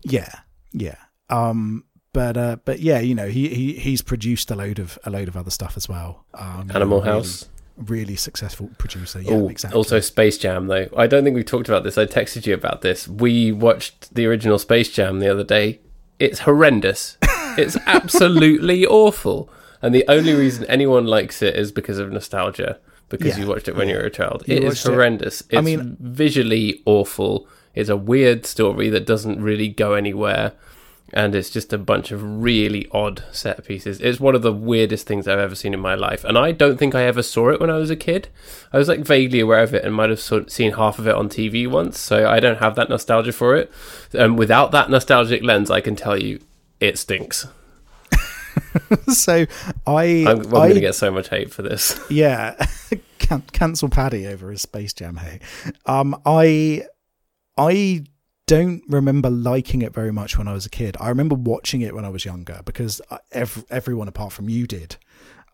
[0.02, 0.32] Yeah,
[0.72, 0.96] yeah.
[1.28, 5.10] Um, but uh, but yeah, you know, he, he he's produced a load of a
[5.10, 6.24] load of other stuff as well.
[6.34, 7.48] Um, Animal House.
[7.86, 9.20] Really successful producer.
[9.20, 9.76] Yeah, Oh, exactly.
[9.76, 10.88] also Space Jam though.
[10.96, 11.98] I don't think we've talked about this.
[11.98, 13.06] I texted you about this.
[13.08, 15.80] We watched the original Space Jam the other day.
[16.18, 17.18] It's horrendous.
[17.58, 19.50] it's absolutely awful.
[19.80, 22.78] And the only reason anyone likes it is because of nostalgia.
[23.08, 23.44] Because Yeah.
[23.44, 24.44] you watched it when you were a child.
[24.46, 25.42] You it is watched it- horrendous.
[25.52, 27.46] I mean- visually awful.
[27.74, 30.52] It's a weird story that doesn't really go anywhere.
[31.12, 34.00] And it's just a bunch of really odd set pieces.
[34.00, 36.24] It's one of the weirdest things I've ever seen in my life.
[36.24, 38.28] And I don't think I ever saw it when I was a kid.
[38.72, 41.14] I was like vaguely aware of it and might have sort seen half of it
[41.14, 41.98] on TV once.
[41.98, 43.70] So I don't have that nostalgia for it.
[44.18, 46.40] Um, without that nostalgic lens, I can tell you
[46.80, 47.46] it stinks.
[49.08, 49.46] so
[49.86, 51.98] I I'm, I'm going to get so much hate for this.
[52.10, 52.54] yeah
[53.18, 55.16] can- cancel Paddy over his Space Jam.
[55.16, 55.40] Hey,
[55.86, 56.84] um, I
[57.56, 58.04] I
[58.46, 60.96] don't remember liking it very much when I was a kid.
[61.00, 63.00] I remember watching it when I was younger because
[63.30, 64.96] ev- everyone apart from you did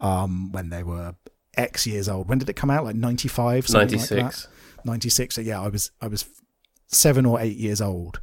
[0.00, 1.14] um, when they were
[1.56, 2.28] X years old.
[2.28, 2.84] When did it come out?
[2.84, 4.42] Like ninety five, like 96.
[4.42, 4.48] that?
[4.84, 6.24] 96 so yeah i was i was
[6.86, 8.20] seven or eight years old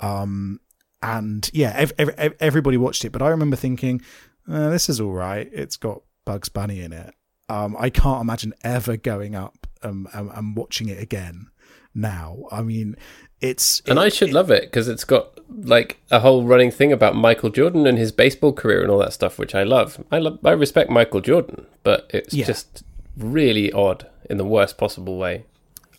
[0.00, 0.58] um
[1.00, 4.02] and yeah ev- ev- ev- everybody watched it but i remember thinking
[4.50, 7.14] uh, this is all right it's got bugs bunny in it
[7.48, 11.46] um i can't imagine ever going up um, and, and watching it again
[11.94, 12.96] now i mean
[13.40, 17.16] it's And I should love it because it's got like a whole running thing about
[17.16, 20.00] Michael Jordan and his baseball career and all that stuff, which I love.
[20.12, 22.46] I love, I respect Michael Jordan, but it's Yeah.
[22.46, 22.84] just
[23.16, 25.42] really odd in the worst possible way.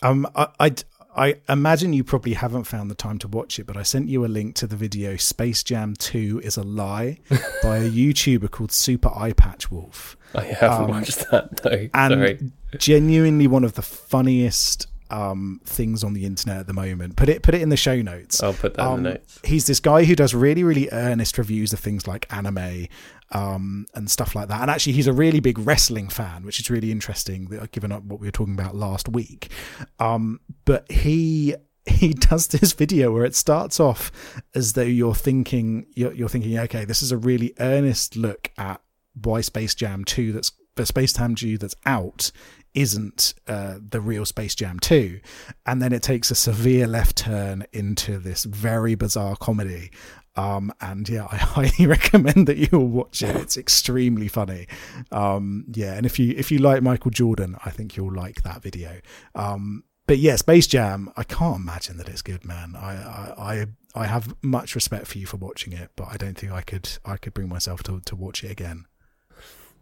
[0.02, 0.72] Um, I, I,
[1.18, 4.24] I imagine you probably haven't found the time to watch it, but I sent you
[4.24, 7.20] a link to the video "Space Jam Two is a Lie"
[7.62, 11.62] by a YouTuber called Super Eyepatch Wolf, I haven't watched that.
[11.66, 12.40] No, and sorry.
[12.78, 17.16] genuinely one of the funniest um, things on the internet at the moment.
[17.16, 18.42] Put it, put it in the show notes.
[18.42, 19.40] I'll put that in Um, the notes.
[19.44, 22.88] He's this guy who does really, really earnest reviews of things like anime
[23.32, 24.62] um, and stuff like that.
[24.62, 28.20] And actually, he's a really big wrestling fan, which is really interesting, given up what
[28.20, 29.52] we were talking about last week.
[30.00, 34.12] Um, but he he does this video where it starts off
[34.56, 38.82] as though you're thinking you're, you're thinking, okay, this is a really earnest look at
[39.22, 42.32] why Space Jam Two that's the Space Jam 2 that's out
[42.74, 45.20] isn't uh, the real Space Jam 2.
[45.66, 49.92] And then it takes a severe left turn into this very bizarre comedy.
[50.36, 53.36] Um, and yeah, I highly recommend that you all watch it.
[53.36, 54.68] It's extremely funny.
[55.12, 58.62] Um, yeah, and if you if you like Michael Jordan, I think you'll like that
[58.62, 59.00] video.
[59.36, 62.76] Um, but yeah, Space Jam, I can't imagine that it's good, man.
[62.76, 66.38] I, I I I have much respect for you for watching it, but I don't
[66.38, 68.86] think I could I could bring myself to to watch it again.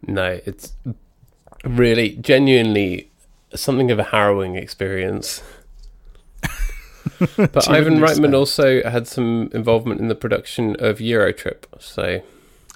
[0.05, 0.75] No, it's
[1.63, 3.09] really genuinely
[3.55, 5.43] something of a harrowing experience.
[7.37, 8.33] but Ivan Reitman expect.
[8.33, 12.21] also had some involvement in the production of Eurotrip, so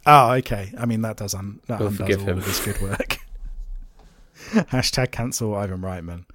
[0.08, 0.71] Oh, okay.
[0.78, 2.38] I mean, that does un- that We'll undoes all him.
[2.38, 3.17] of his good work.
[4.52, 6.26] Hashtag cancel Ivan Reitman.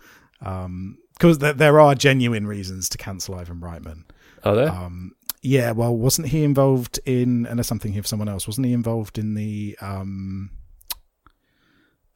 [1.13, 4.05] Because there, there are genuine reasons to cancel Ivan Reitman.
[4.43, 4.71] are there?
[4.71, 8.73] Um, yeah, well, wasn't he involved in, unless I'm thinking of someone else, wasn't he
[8.73, 10.51] involved in the, um,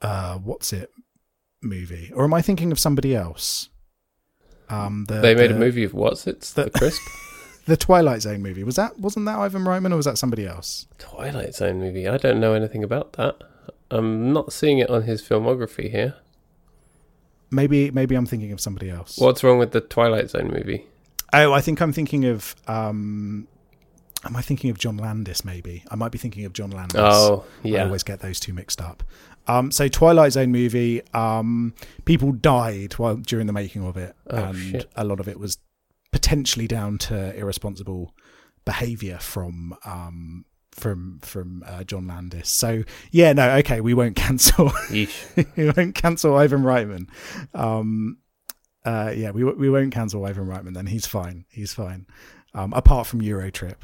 [0.05, 0.91] uh, what's it
[1.63, 2.13] movie?
[2.15, 3.69] Or am I thinking of somebody else?
[4.69, 6.41] Um, the, they made the, a movie of what's it?
[6.41, 7.01] the- The Crisp
[7.67, 8.63] the Twilight Zone movie.
[8.65, 10.87] Was that, wasn't that Ivan Reitman or was that somebody else?
[10.99, 12.07] Twilight Zone movie.
[12.09, 13.37] I don't know anything about that.
[13.91, 16.15] I'm not seeing it on his filmography here.
[17.51, 19.17] Maybe, maybe I'm thinking of somebody else.
[19.19, 20.87] What's wrong with the Twilight Zone movie?
[21.33, 22.55] Oh, I think I'm thinking of.
[22.67, 23.47] Um,
[24.25, 25.45] am I thinking of John Landis?
[25.45, 27.01] Maybe I might be thinking of John Landis.
[27.01, 27.83] Oh, yeah.
[27.83, 29.03] I always get those two mixed up.
[29.47, 34.37] Um, so Twilight Zone movie, um, people died while during the making of it, Oh,
[34.45, 34.91] and shit.
[34.97, 35.59] a lot of it was
[36.13, 38.15] potentially down to irresponsible
[38.65, 42.49] behaviour from um, from from uh, John Landis.
[42.49, 44.73] So yeah, no, okay, we won't cancel.
[44.91, 47.09] We won't cancel Ivan Reitman.
[47.53, 48.19] Um,
[48.85, 50.75] uh, yeah, we we won't cancel Ivan Reitman.
[50.75, 51.45] Then he's fine.
[51.51, 52.07] He's fine.
[52.55, 53.77] Um, apart from Eurotrip,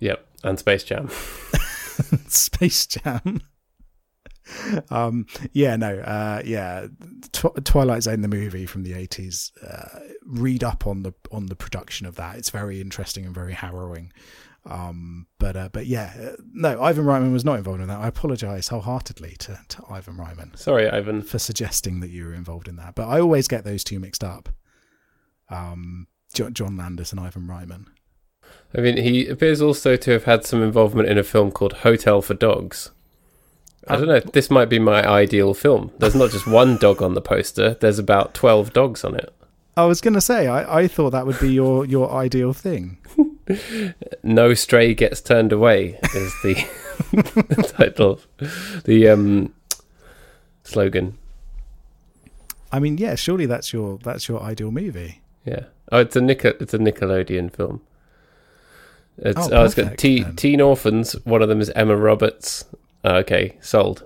[0.00, 0.26] Yep.
[0.42, 1.08] And Space Jam.
[2.28, 3.40] Space Jam.
[4.90, 6.86] Um, yeah, no, uh, yeah,
[7.32, 9.52] Tw- Twilight Zone, the movie from the eighties.
[9.66, 12.36] Uh, read up on the on the production of that.
[12.36, 14.12] It's very interesting and very harrowing.
[14.66, 18.00] Um, but uh, but yeah, uh, no, Ivan Reitman was not involved in that.
[18.00, 20.58] I apologise wholeheartedly to, to Ivan Reitman.
[20.58, 21.22] Sorry, Ivan.
[21.22, 22.94] for suggesting that you were involved in that.
[22.94, 24.48] But I always get those two mixed up.
[25.50, 27.86] Um, Jo- John Landis and Ivan Reitman.
[28.76, 32.22] I mean, he appears also to have had some involvement in a film called Hotel
[32.22, 32.90] for Dogs.
[33.88, 34.20] I don't know.
[34.20, 35.92] This might be my ideal film.
[35.98, 37.74] There's not just one dog on the poster.
[37.74, 39.32] There's about twelve dogs on it.
[39.76, 42.98] I was going to say, I, I thought that would be your, your ideal thing.
[44.22, 46.54] No stray gets turned away is the,
[47.12, 48.20] the title,
[48.84, 49.52] the um,
[50.62, 51.18] slogan.
[52.72, 55.20] I mean, yeah, surely that's your that's your ideal movie.
[55.44, 55.64] Yeah.
[55.92, 57.82] Oh, it's a Nic- it's a Nickelodeon film.
[59.18, 60.36] It's Oh, oh, it's got perfect, te- then.
[60.36, 61.12] teen orphans.
[61.24, 62.64] One of them is Emma Roberts.
[63.04, 64.04] Uh, okay, sold.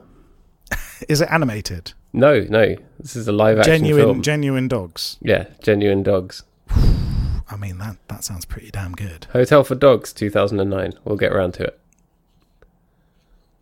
[1.08, 1.92] Is it animated?
[2.12, 4.22] No, no, this is a live action Genuine film.
[4.22, 5.18] genuine dogs.
[5.20, 6.42] yeah, genuine dogs.
[6.70, 9.26] I mean, that that sounds pretty damn good.
[9.32, 10.94] Hotel for Dogs, two thousand and nine.
[11.04, 11.80] We'll get around to it.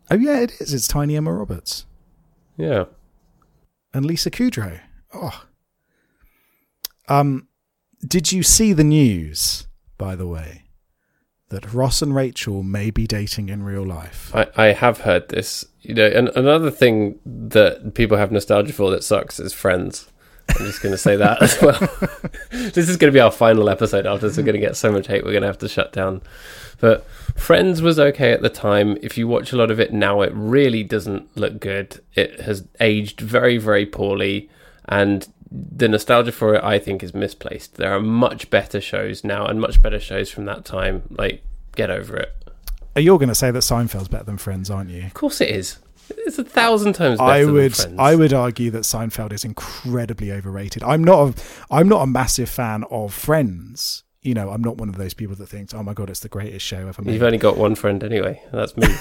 [0.09, 0.73] Oh yeah, it is.
[0.73, 1.85] It's Tiny Emma Roberts
[2.57, 2.85] Yeah.
[3.93, 4.79] and Lisa Kudrow.
[5.13, 5.43] Oh.
[7.09, 7.47] Um,
[8.05, 9.67] did you see the news?
[9.97, 10.63] By the way,
[11.49, 14.31] that Ross and Rachel may be dating in real life.
[14.35, 15.65] I, I have heard this.
[15.81, 20.07] You know, and another thing that people have nostalgia for that sucks is Friends.
[20.49, 21.79] I'm just going to say that as well.
[22.51, 24.37] this is going to be our final episode after this.
[24.37, 25.23] We're going to get so much hate.
[25.23, 26.21] We're going to have to shut down.
[26.79, 27.05] But
[27.35, 28.97] Friends was okay at the time.
[29.01, 32.01] If you watch a lot of it now, it really doesn't look good.
[32.15, 34.49] It has aged very, very poorly.
[34.85, 37.75] And the nostalgia for it, I think, is misplaced.
[37.75, 41.03] There are much better shows now and much better shows from that time.
[41.09, 41.43] Like,
[41.75, 42.33] get over it.
[42.95, 45.03] Uh, You're going to say that Seinfeld's better than Friends, aren't you?
[45.05, 45.77] Of course it is.
[46.09, 47.99] It's a thousand times better I than would Friends.
[47.99, 50.83] I would argue that Seinfeld is incredibly overrated.
[50.83, 54.03] I'm not a I'm not a massive fan of Friends.
[54.21, 56.29] You know, I'm not one of those people that thinks, "Oh my god, it's the
[56.29, 58.41] greatest show ever made." You've only got one friend anyway.
[58.51, 58.87] That's me.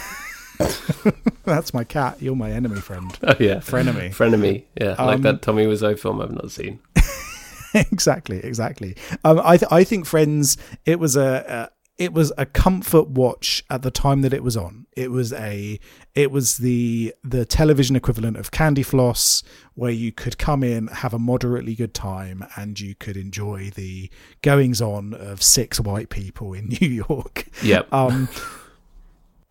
[1.44, 2.20] That's my cat.
[2.20, 3.16] You're my enemy friend.
[3.22, 4.10] oh yeah, Frenemy.
[4.14, 4.64] frenemy.
[4.80, 6.80] Yeah, like Um, that Tommy Wiseau film I've not seen.
[7.74, 8.96] exactly, exactly.
[9.24, 10.56] Um, I th- I think Friends.
[10.84, 14.56] It was a, a it was a comfort watch at the time that it was
[14.56, 14.86] on.
[14.96, 15.78] It was a
[16.14, 19.42] it was the the television equivalent of Candy Floss,
[19.74, 24.10] where you could come in, have a moderately good time, and you could enjoy the
[24.42, 27.46] goings on of six white people in New York.
[27.62, 27.92] Yep.
[27.92, 28.28] Um,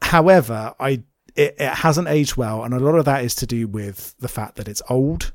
[0.06, 1.04] however, I
[1.36, 4.28] it, it hasn't aged well, and a lot of that is to do with the
[4.28, 5.34] fact that it's old.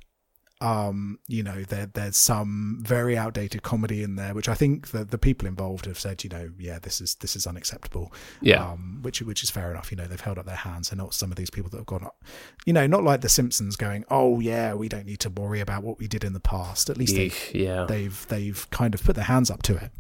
[0.61, 5.05] Um, you know, there there's some very outdated comedy in there, which I think the
[5.05, 8.12] the people involved have said, you know, yeah, this is this is unacceptable.
[8.40, 8.64] Yeah.
[8.64, 9.90] Um, which which is fair enough.
[9.90, 11.87] You know, they've held up their hands, and not some of these people that have
[11.87, 12.23] gone up.
[12.66, 15.83] You know, not like the Simpsons going, oh yeah, we don't need to worry about
[15.83, 16.90] what we did in the past.
[16.90, 17.87] At least they Yeesh, yeah.
[17.88, 19.90] they've they've kind of put their hands up to it.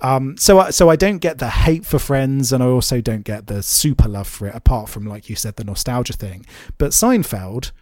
[0.00, 3.24] Um, so I, so I don't get the hate for Friends, and I also don't
[3.24, 4.54] get the super love for it.
[4.54, 6.46] Apart from like you said, the nostalgia thing.
[6.78, 7.72] But Seinfeld,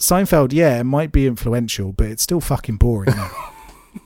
[0.00, 3.14] Seinfeld, yeah, it might be influential, but it's still fucking boring.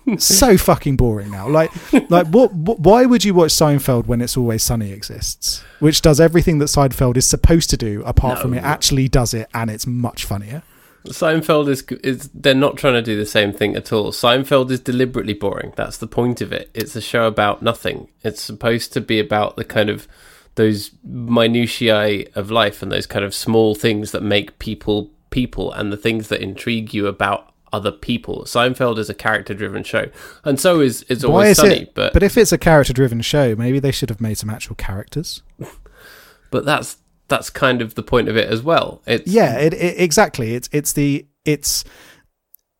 [0.06, 1.48] isn't so fucking boring now.
[1.48, 1.70] Like,
[2.10, 2.80] like what, what?
[2.80, 7.16] Why would you watch Seinfeld when It's Always Sunny exists, which does everything that Seinfeld
[7.16, 10.62] is supposed to do, apart from it actually does it, and it's much funnier.
[11.06, 14.12] Seinfeld is is they're not trying to do the same thing at all.
[14.12, 15.72] Seinfeld is deliberately boring.
[15.76, 16.70] That's the point of it.
[16.74, 18.08] It's a show about nothing.
[18.22, 20.06] It's supposed to be about the kind of
[20.54, 25.92] those minutiae of life and those kind of small things that make people people and
[25.92, 28.44] the things that intrigue you about other people.
[28.44, 30.10] Seinfeld is a character driven show.
[30.44, 31.94] And so is it's always is sunny, it?
[31.94, 35.42] but but if it's a character-driven show, maybe they should have made some actual characters.
[36.50, 39.02] but that's that's kind of the point of it as well.
[39.06, 40.54] It's Yeah, it, it, exactly.
[40.54, 41.84] It's it's the it's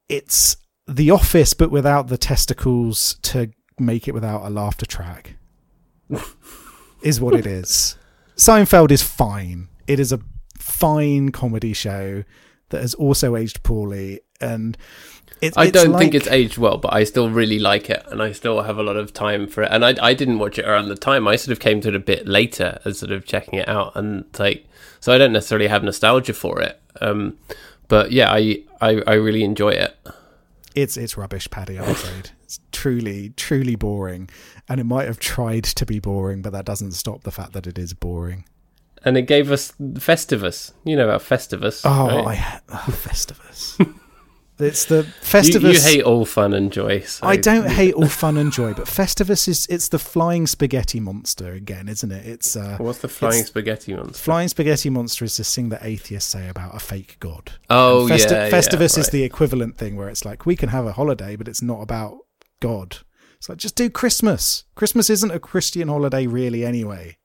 [0.09, 5.37] it's the office, but without the testicles to make it without a laughter track.
[7.03, 7.97] is what it is.
[8.37, 9.69] Seinfeld is fine.
[9.87, 10.21] It is a
[10.63, 12.25] fine comedy show
[12.71, 14.77] that has also aged poorly, and
[15.41, 15.57] it's.
[15.59, 18.33] I don't like- think it's aged well, but I still really like it, and I
[18.33, 19.69] still have a lot of time for it.
[19.71, 21.29] And I, I didn't watch it around the time.
[21.29, 23.93] I sort of came to it a bit later, as sort of checking it out,
[23.95, 24.67] and like,
[25.01, 26.81] so I don't necessarily have nostalgia for it.
[27.01, 27.39] Um,
[27.89, 29.97] but yeah, I, I, I really enjoy it.
[30.75, 31.79] it's it's rubbish, Paddy.
[31.79, 34.31] I'm afraid it's truly truly boring,
[34.69, 37.67] and it might have tried to be boring, but that doesn't stop the fact that
[37.67, 38.45] it is boring.
[39.05, 40.73] And it gave us Festivus.
[40.85, 41.83] You know about Festivus.
[41.85, 42.39] Oh, right?
[42.39, 43.95] I oh, Festivus.
[44.59, 45.73] it's the you, Festivus.
[45.75, 47.01] you hate all fun and joy.
[47.01, 47.27] So.
[47.27, 51.53] I don't hate all fun and joy, but Festivus is it's the flying spaghetti monster
[51.53, 52.27] again, isn't it?
[52.27, 54.23] It's uh, What's the flying spaghetti monster?
[54.23, 57.53] flying spaghetti monster is this thing that atheists say about a fake god.
[57.69, 60.87] Oh, Festi- yeah, yeah, Festivus is the equivalent thing where it's like we can have
[60.87, 62.19] a holiday, but it's not about
[62.61, 62.99] God.
[63.39, 64.65] It's like just do Christmas.
[64.77, 67.17] Christmas isn't a Christian holiday really, anyway.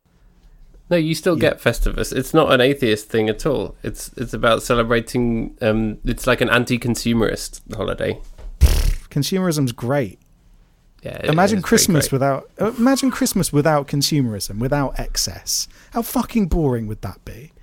[0.90, 2.16] No, you still get Festivus.
[2.16, 3.76] It's not an atheist thing at all.
[3.84, 5.58] It's it's about celebrating.
[5.62, 8.22] Um, it's like an anti-consumerist holiday.
[9.10, 10.20] Consumerism's great.
[11.04, 11.22] Yeah.
[11.26, 15.68] imagine Christmas without imagine Christmas without consumerism, without excess.
[15.92, 17.54] How fucking boring would that be?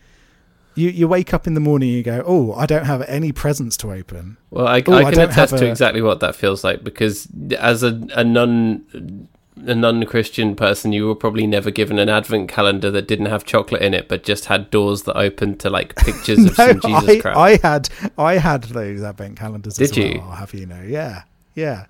[0.76, 3.32] You you wake up in the morning and you go, "Oh, I don't have any
[3.32, 6.62] presents to open." Well, I, Oh, I can attest to a- exactly what that feels
[6.64, 12.08] like because as a, a non a non-Christian person, you were probably never given an
[12.08, 15.70] advent calendar that didn't have chocolate in it, but just had doors that opened to
[15.70, 17.36] like pictures of some Jesus I, crap.
[17.36, 17.88] I had
[18.18, 19.78] I had those advent calendars.
[19.80, 20.20] as Did you?
[20.20, 20.82] I'll have you know?
[20.82, 21.22] Yeah,
[21.54, 21.86] yeah,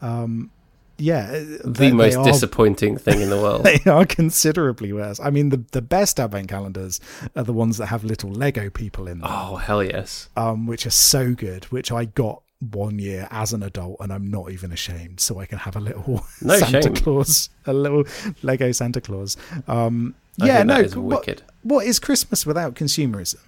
[0.00, 0.50] um,
[0.98, 1.30] yeah.
[1.30, 3.64] the they- most they are, disappointing thing in the world.
[3.64, 5.18] They are considerably worse.
[5.20, 7.00] I mean, the the best advent calendars
[7.34, 9.28] are the ones that have little Lego people in them.
[9.30, 10.28] oh hell yes!
[10.36, 14.30] um, which are so good, which I got one year as an adult, and I'm
[14.30, 15.20] not even ashamed.
[15.20, 16.94] So I can have a little No Santa shame.
[16.94, 18.04] Claus, a little
[18.42, 19.36] Lego Santa Claus.
[19.66, 21.42] Um, yeah, no, what, wicked.
[21.62, 23.38] what is Christmas without consumerism?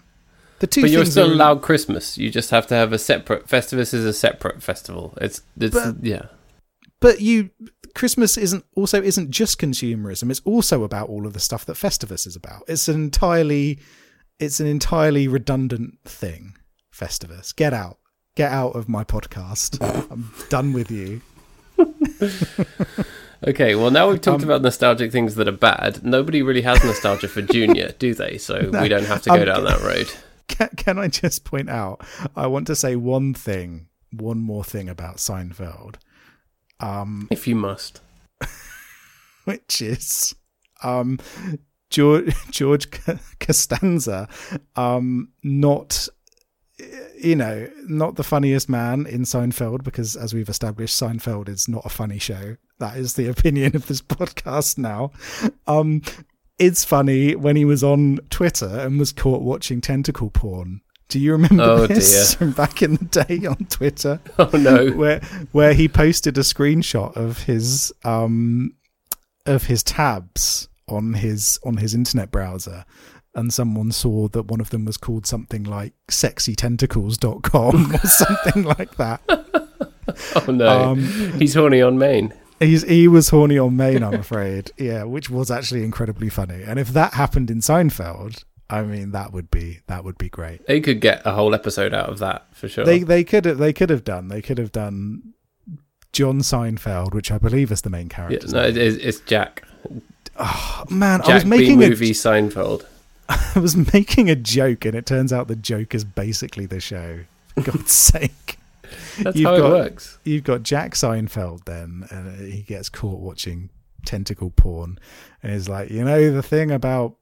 [0.60, 2.16] The two But you're things still are, allowed Christmas.
[2.18, 3.46] You just have to have a separate.
[3.48, 5.14] Festivus is a separate festival.
[5.20, 6.26] It's it's But- yeah.
[7.00, 7.50] but you
[7.94, 10.30] Christmas isn't also isn't just consumerism.
[10.30, 12.62] It's also about all of the stuff that Festivus is about.
[12.68, 13.78] It's an entirely
[14.38, 16.54] it's an entirely redundant thing.
[16.94, 17.98] Festivus, get out,
[18.34, 19.78] get out of my podcast.
[20.10, 21.20] I'm done with you.
[23.44, 26.04] Okay, well now we've Um, talked about nostalgic things that are bad.
[26.04, 28.38] Nobody really has nostalgia for Junior, do they?
[28.38, 30.08] So we don't have to go I'm down that road.
[30.46, 32.06] Can, can I just point out?
[32.36, 35.96] I want to say one thing, one more thing about Seinfeld,
[36.78, 38.00] um, If you must.
[39.44, 40.36] which is
[40.84, 41.18] um,
[41.90, 42.86] George George
[43.40, 44.28] Costanza,
[44.76, 46.08] um, not
[47.18, 51.84] you know not the funniest man in Seinfeld because, as we've established, Seinfeld is not
[51.86, 52.56] a funny show.
[52.78, 55.12] That is the opinion of this podcast now.
[55.66, 56.02] Um,
[56.58, 60.80] it's funny when he was on Twitter and was caught watching tentacle porn.
[61.08, 62.36] Do you remember Oh, this dear.
[62.38, 64.20] from back in the day on Twitter?
[64.38, 64.90] Oh no.
[64.92, 65.20] where
[65.52, 68.74] where he posted a screenshot of his um
[69.44, 72.84] of his tabs on his on his internet browser
[73.34, 78.96] and someone saw that one of them was called something like sexytentacles.com or something like
[78.96, 79.20] that
[80.36, 80.68] Oh no.
[80.90, 81.04] um,
[81.38, 82.34] He's horny on main.
[82.58, 86.78] he's he was horny on main i'm afraid yeah which was actually incredibly funny and
[86.78, 90.80] if that happened in seinfeld i mean that would be that would be great They
[90.80, 92.84] could get a whole episode out of that for sure.
[92.84, 95.34] they they could have they could have done they could have done
[96.12, 98.46] John Seinfeld, which I believe is the main yeah, character.
[98.48, 99.62] no, it is, it's Jack.
[100.90, 102.84] Man, I Jack was B making a, movie Seinfeld.
[103.54, 107.20] I was making a joke, and it turns out the joke is basically the show.
[107.54, 108.58] For God's sake,
[109.22, 110.18] That's You've how got- it works.
[110.24, 111.64] you've got Jack Seinfeld.
[111.64, 113.70] Then and he gets caught watching
[114.04, 114.98] tentacle porn,
[115.42, 117.16] and he's like, you know, the thing about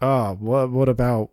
[0.00, 1.30] ah, what what about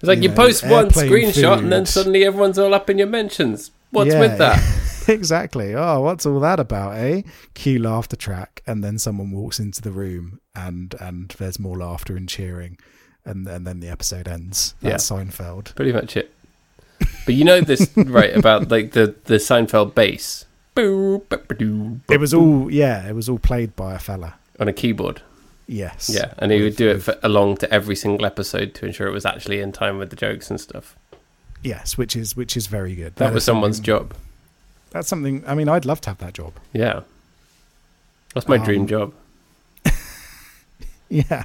[0.00, 2.98] It's like you you, know, post one screenshot and then suddenly everyone's all up in
[2.98, 3.70] your mentions.
[3.90, 4.20] What's Yeah.
[4.20, 4.62] with that?
[5.08, 5.74] exactly.
[5.74, 7.22] Oh, what's all that about, eh?
[7.54, 12.16] Cue laughter track, and then someone walks into the room, and and there's more laughter
[12.16, 12.78] and cheering,
[13.24, 14.74] and and then the episode ends.
[14.80, 15.74] That's Seinfeld.
[15.74, 16.34] Pretty much it.
[17.24, 20.44] But you know this right about like the the Seinfeld bass.
[20.76, 24.34] It was all yeah, it was all played by a fella.
[24.58, 25.20] on a keyboard.
[25.66, 26.10] Yes.
[26.12, 29.12] Yeah, and he would do it for, along to every single episode to ensure it
[29.12, 30.96] was actually in time with the jokes and stuff.
[31.62, 33.14] Yes, which is which is very good.
[33.16, 34.14] That, was someone's job.
[34.90, 35.44] That's something.
[35.46, 36.54] I mean, I'd love to have that job.
[36.72, 37.02] Yeah,
[38.34, 39.14] that's my dream Um, job.
[41.08, 41.44] Yeah.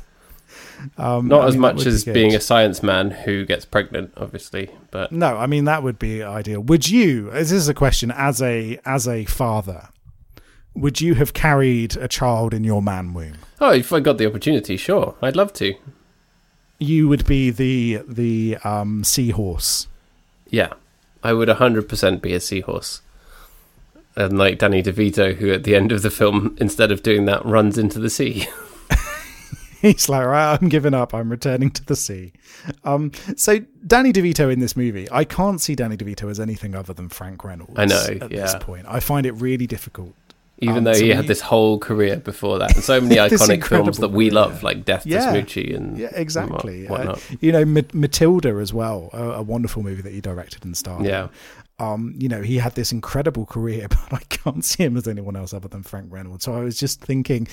[0.97, 3.65] Um, Not I as mean, much would be as being a science man who gets
[3.65, 6.61] pregnant, obviously, but No, I mean that would be ideal.
[6.61, 7.29] Would you?
[7.31, 9.89] This is a question as a as a father.
[10.75, 13.37] Would you have carried a child in your man womb?
[13.59, 15.73] oh, if I got the opportunity, sure, I'd love to.
[16.79, 19.87] You would be the the um, seahorse.
[20.49, 20.73] Yeah,
[21.23, 23.01] I would hundred percent be a seahorse.
[24.15, 27.45] And like Danny DeVito, who at the end of the film, instead of doing that,
[27.45, 28.47] runs into the sea.
[29.91, 31.13] He's like, right, I'm giving up.
[31.13, 32.33] I'm returning to the sea.
[32.83, 36.93] Um, so Danny DeVito in this movie, I can't see Danny DeVito as anything other
[36.93, 37.73] than Frank Reynolds.
[37.75, 38.59] I know, At this yeah.
[38.59, 40.13] point, I find it really difficult.
[40.59, 43.97] Even Um, though he had this whole career before that, and so many iconic films
[43.99, 45.31] that we love, like Death Yeah.
[45.31, 46.87] to Smoochy and Yeah, exactly.
[46.87, 50.65] and Uh, you know, Ma- Matilda as well, a, a wonderful movie that he directed
[50.65, 51.05] and starred.
[51.05, 51.27] yeah,
[51.77, 55.35] um, you know, he had this incredible career, but I can't see him as anyone
[55.35, 56.45] else other than Frank Reynolds.
[56.45, 57.47] So I was just thinking,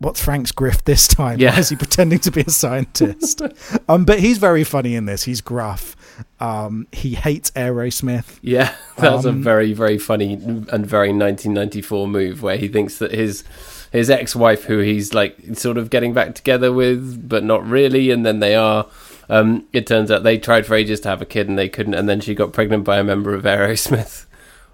[0.00, 1.38] what's Frank's grift this time?
[1.38, 1.52] Yeah.
[1.52, 3.40] Why is he pretending to be a scientist?
[3.88, 5.22] um, but he's very funny in this.
[5.24, 5.94] He's gruff.
[6.40, 8.38] Um, he hates Aerosmith.
[8.42, 12.98] yeah, that was a Um, very very funny and very 1994 move where he thinks
[12.98, 13.44] that his
[13.92, 18.24] his ex-wife, who he's like sort of getting back together with, but not really, and
[18.26, 18.86] then they are.
[19.28, 21.94] Um, it turns out they tried for ages to have a kid and they couldn't,
[21.94, 24.26] and then she got pregnant by a member of Aerosmith.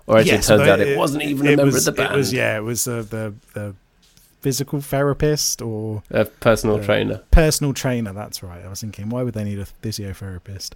[0.07, 2.14] Or actually, Yes, it turns out it, wasn't even a member was- of the band.
[2.14, 3.74] It was yeah, it was uh, the the
[4.47, 7.20] physical therapist or a personal Uh, trainer.
[7.32, 8.12] personal trainer.
[8.12, 8.64] That's right.
[8.64, 10.70] I was thinking, why would they need a physiotherapist?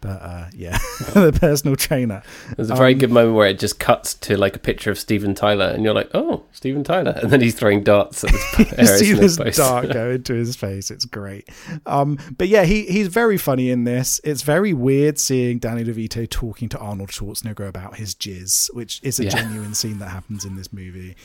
[0.00, 0.76] But uh, yeah,
[1.14, 2.22] the personal trainer.
[2.56, 4.98] There's a very um, good moment where it just cuts to like a picture of
[4.98, 8.30] Steven Tyler, and you're like, "Oh, Steven Tyler," and then he's throwing darts at
[8.76, 9.62] this see this poster.
[9.62, 10.90] dart go into his face.
[10.90, 11.48] It's great.
[11.86, 14.20] Um, but yeah, he he's very funny in this.
[14.24, 19.18] It's very weird seeing Danny DeVito talking to Arnold Schwarzenegger about his jizz, which is
[19.18, 19.30] a Yeah.
[19.30, 21.16] genuine scene that happens in this movie.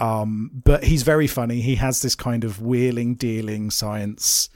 [0.00, 1.60] Um, but he's very funny.
[1.60, 4.48] He has this kind of wheeling, dealing science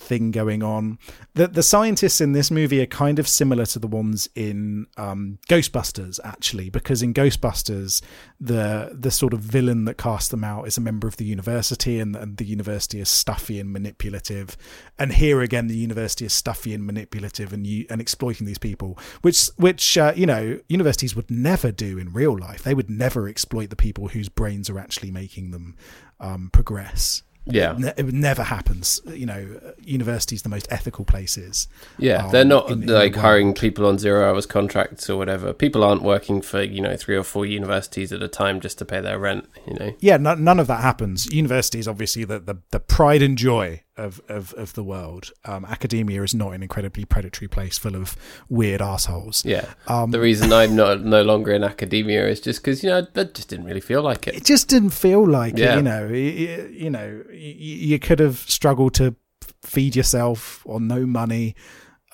[0.00, 0.98] thing going on.
[1.34, 5.38] The the scientists in this movie are kind of similar to the ones in um,
[5.48, 8.02] Ghostbusters, actually, because in Ghostbusters,
[8.40, 12.00] the the sort of villain that cast them out is a member of the university,
[12.00, 14.56] and, and the university is stuffy and manipulative.
[14.98, 18.98] And here again, the university is stuffy and manipulative, and you, and exploiting these people,
[19.22, 22.62] which which uh, you know universities would never do in real life.
[22.62, 25.76] They would never exploit the people whose brains are actually making them
[26.18, 27.22] um, progress.
[27.46, 29.00] Yeah, Ne- it never happens.
[29.06, 31.68] You know, universities the most ethical places.
[31.98, 32.28] yeah.
[32.30, 35.52] They're not in- in like hiring people on zero hours contracts or whatever.
[35.52, 38.84] People aren't working for you know three or four universities at a time just to
[38.84, 39.46] pay their rent.
[39.66, 39.94] You know.
[40.00, 41.26] Yeah, no, none of that happens.
[41.32, 45.30] universities obviously the, the, the pride and joy of, of, of the world.
[45.44, 48.16] Um, academia is not an incredibly predatory place full of
[48.48, 49.44] weird assholes.
[49.44, 49.66] Yeah.
[49.86, 53.24] Um, the reason I'm not no longer in academia is just because you know I
[53.24, 54.34] just didn't really feel like it.
[54.34, 55.74] It just didn't feel like Yeah.
[55.74, 55.76] it.
[55.76, 59.14] You know, you, you know, you, you could have struggled to
[59.62, 61.54] feed yourself on no money,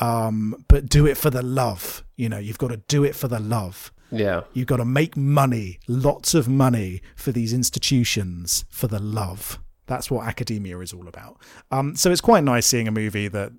[0.00, 2.04] um, but do it for the love.
[2.16, 3.92] You know, you've got to do it for the love.
[4.10, 4.42] Yeah.
[4.52, 9.58] You've got to make money, lots of money for these institutions for the love.
[9.86, 11.38] That's what academia is all about.
[11.70, 13.52] Um, so it's quite nice seeing a movie that,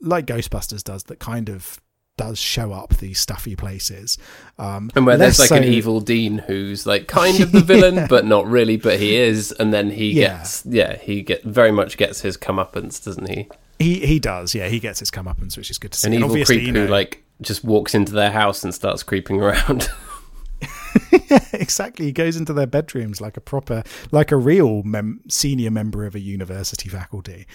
[0.00, 1.80] like Ghostbusters does, that kind of
[2.16, 4.16] does show up these stuffy places.
[4.58, 8.24] Um, And where there's like an evil dean who's like kind of the villain, but
[8.24, 10.38] not really, but he is, and then he Yeah.
[10.38, 13.48] gets yeah, he get very much gets his comeuppance, doesn't he?
[13.80, 14.68] He he does, yeah.
[14.68, 16.06] He gets his comeuppance, which is good to see.
[16.06, 19.02] An And evil creep you know- who like just walks into their house and starts
[19.02, 19.88] creeping around.
[21.52, 22.06] exactly.
[22.06, 26.14] He goes into their bedrooms like a proper, like a real mem- senior member of
[26.14, 27.46] a university faculty.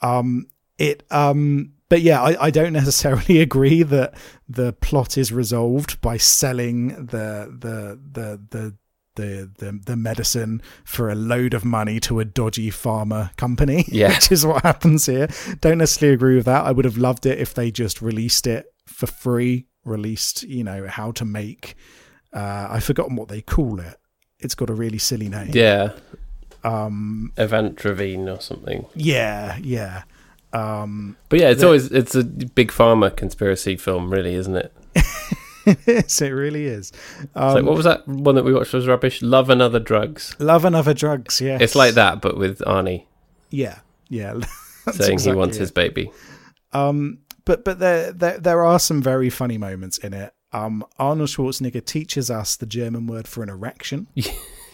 [0.00, 0.46] Um,
[0.78, 4.14] it, um, but yeah, I, I don't necessarily agree that
[4.48, 8.74] the plot is resolved by selling the the the the.
[9.16, 14.10] The, the the medicine for a load of money to a dodgy pharma company, Yeah.
[14.10, 15.26] which is what happens here.
[15.60, 16.64] Don't necessarily agree with that.
[16.64, 20.86] I would have loved it if they just released it for free, released, you know,
[20.86, 21.74] how to make
[22.38, 23.96] uh, I've forgotten what they call it.
[24.40, 25.50] It's got a really silly name.
[25.52, 25.92] yeah,
[26.64, 28.86] Um, Evantravine or something.
[28.94, 30.02] yeah, yeah.
[30.52, 34.72] Um, But yeah, it's The- always it's a big pharma conspiracy film, really, isn't it?
[35.86, 36.20] is.
[36.22, 36.92] It really is.
[37.34, 39.20] Um, so what was that one that we watched was rubbish?
[39.20, 40.34] Love and Other Drugs.
[40.38, 41.40] Love and Other Drugs.
[41.40, 43.04] Yeah, It's like that, but with Arnie
[43.50, 44.32] Yeah, yeah.
[44.92, 45.60] Saying exactly he wants it.
[45.60, 46.10] his baby.
[46.72, 50.32] Um, but but there, there there are some very funny moments in it.
[50.52, 54.06] Um, Arnold Schwarzenegger teaches us the German word for an erection,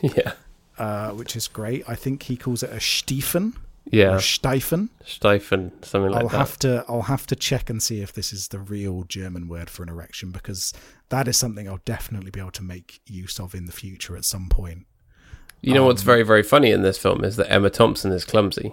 [0.01, 0.33] yeah,
[0.79, 1.83] uh, which is great.
[1.89, 3.55] I think he calls it a Stiefen
[3.91, 4.89] yeah, or Steifen.
[5.05, 6.39] Steifen, something like I'll that.
[6.39, 9.69] have to I'll have to check and see if this is the real German word
[9.69, 10.73] for an erection because
[11.11, 14.25] that is something I'll definitely be able to make use of in the future at
[14.25, 14.87] some point.
[15.61, 18.25] You know what's um, very very funny in this film is that Emma Thompson is
[18.25, 18.73] clumsy.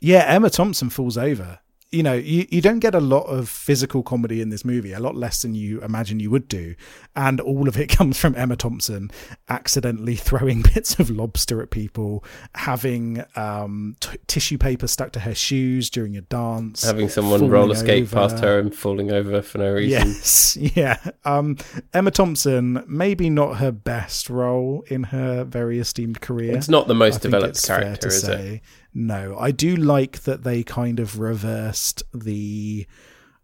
[0.00, 1.60] Yeah, Emma Thompson falls over.
[1.92, 4.98] You know, you, you don't get a lot of physical comedy in this movie, a
[4.98, 6.74] lot less than you imagine you would do.
[7.14, 9.10] And all of it comes from Emma Thompson
[9.48, 12.24] accidentally throwing bits of lobster at people,
[12.56, 17.76] having um, t- tissue paper stuck to her shoes during a dance, Having someone roller
[17.76, 18.16] skate over.
[18.16, 20.08] past her and falling over for no reason.
[20.08, 20.98] Yes, yeah.
[21.24, 21.56] Um,
[21.94, 26.56] Emma Thompson, maybe not her best role in her very esteemed career.
[26.56, 28.60] It's not the most developed character, is it?
[28.98, 32.86] No, I do like that they kind of reversed the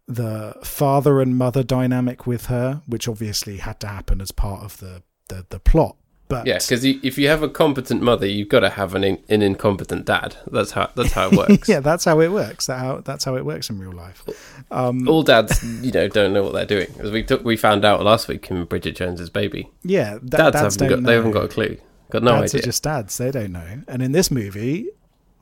[0.07, 4.77] the father and mother dynamic with her, which obviously had to happen as part of
[4.79, 5.95] the the, the plot.
[6.27, 9.19] But Yeah, because if you have a competent mother, you've got to have an, in,
[9.29, 10.35] an incompetent dad.
[10.51, 11.69] That's how that's how it works.
[11.69, 12.65] yeah, that's how it works.
[12.65, 14.23] That how that's how it works in real life.
[14.71, 16.91] Um, All dads, you know, don't know what they're doing.
[16.99, 19.69] As we took, we found out last week in Bridget Jones's Baby.
[19.83, 21.77] yeah, da- Dads, dads, haven't got, they haven't got a clue.
[22.09, 22.63] Got no dads idea.
[22.63, 23.17] are just dads.
[23.19, 23.81] They don't know.
[23.87, 24.89] And in this movie,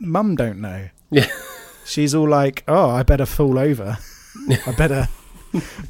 [0.01, 0.89] mum don't know.
[1.09, 1.27] Yeah.
[1.85, 3.97] She's all like, "Oh, I better fall over.
[4.67, 5.07] I better."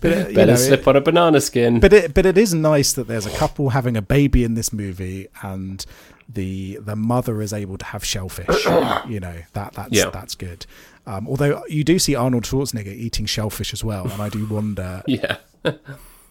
[0.02, 1.80] But, you Better know, slip on a banana skin.
[1.80, 4.74] but it but it is nice that there's a couple having a baby in this
[4.74, 5.86] movie and
[6.28, 8.66] the the mother is able to have shellfish
[9.08, 10.10] you know that that's Yeah.
[10.10, 10.66] that's good
[11.06, 15.04] um, although you do see Arnold Schwarzenegger eating shellfish as well and I do wonder
[15.08, 15.38] yeah.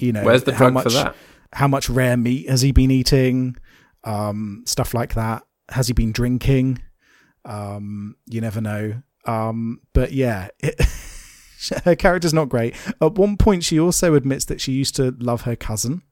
[0.00, 1.14] you know Where's the how drug much for that?
[1.52, 3.56] how much rare meat has he been eating
[4.02, 6.80] um, stuff like that has he been drinking
[7.44, 10.80] um, you never know um, but yeah it,
[11.84, 15.42] her character's not great at one point she also admits that she used to love
[15.42, 16.02] her cousin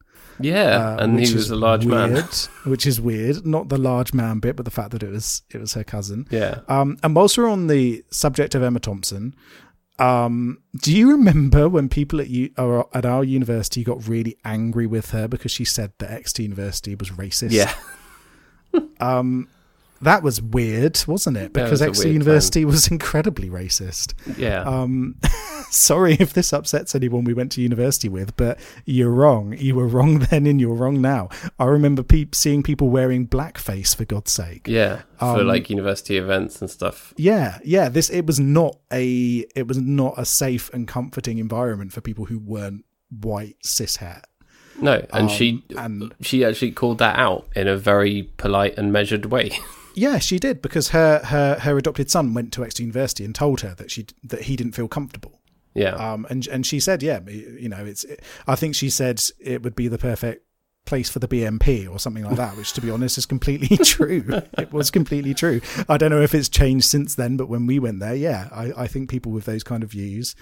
[0.41, 2.13] Yeah, uh, and he was a large man.
[2.13, 3.45] weird, which is weird.
[3.45, 6.27] Not the large man bit, but the fact that it was it was her cousin.
[6.31, 6.61] Yeah.
[6.69, 9.35] Um, and whilst we're on the subject of Emma Thompson,
[9.99, 14.87] um, do you remember when people at you or at our university got really angry
[14.87, 17.51] with her because she said that Exeter University was racist?
[17.53, 17.75] Yeah.
[19.01, 19.49] Um,
[20.03, 21.53] that was weird, wasn't it?
[21.53, 24.15] Because was Exeter University was incredibly racist.
[24.39, 24.63] Yeah.
[24.63, 25.17] Um,
[25.71, 29.55] sorry if this upsets anyone we went to university with, but you're wrong.
[29.59, 31.29] You were wrong then, and you're wrong now.
[31.59, 34.69] I remember pe- seeing people wearing blackface for God's sake.
[34.69, 35.03] yeah.
[35.19, 37.13] For um, like university events and stuff.
[37.17, 37.89] Yeah, yeah.
[37.89, 42.27] This it was not a it was not a safe and comforting environment for people
[42.27, 44.25] who weren't white cis het.
[44.81, 48.93] No, and she um, and she actually called that out in a very polite and
[48.93, 49.51] measured way.
[49.99, 53.61] yeah, she did because her her her adopted son went to Exeter University and told
[53.61, 55.41] her that she that he didn't feel comfortable.
[55.75, 55.95] yeah.
[55.95, 58.07] Um, and and she said, yeah, you know, it's.
[58.47, 60.45] I think she said it would be the perfect
[60.89, 62.57] place for the BNP or something like that.
[62.57, 64.25] Which, to be honest, is completely true.
[64.57, 65.61] it was completely true.
[65.89, 68.73] I don't know if it's changed since then, but when we went there, yeah, I,
[68.85, 70.35] I think people with those kind of views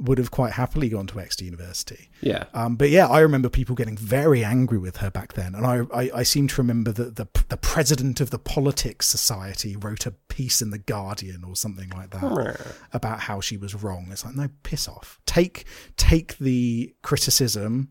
[0.00, 2.10] would have quite happily gone to Exeter University.
[2.20, 2.44] yeah.
[2.52, 5.82] Um, but yeah, I remember people getting very angry with her back then, and I,
[5.94, 10.10] I, I seem to remember that the the president of the Politics Society wrote a
[10.10, 14.08] piece in the Guardian or something like that about how she was wrong.
[14.10, 15.20] It's like no, piss off.
[15.26, 15.64] Take
[15.96, 17.90] take the criticism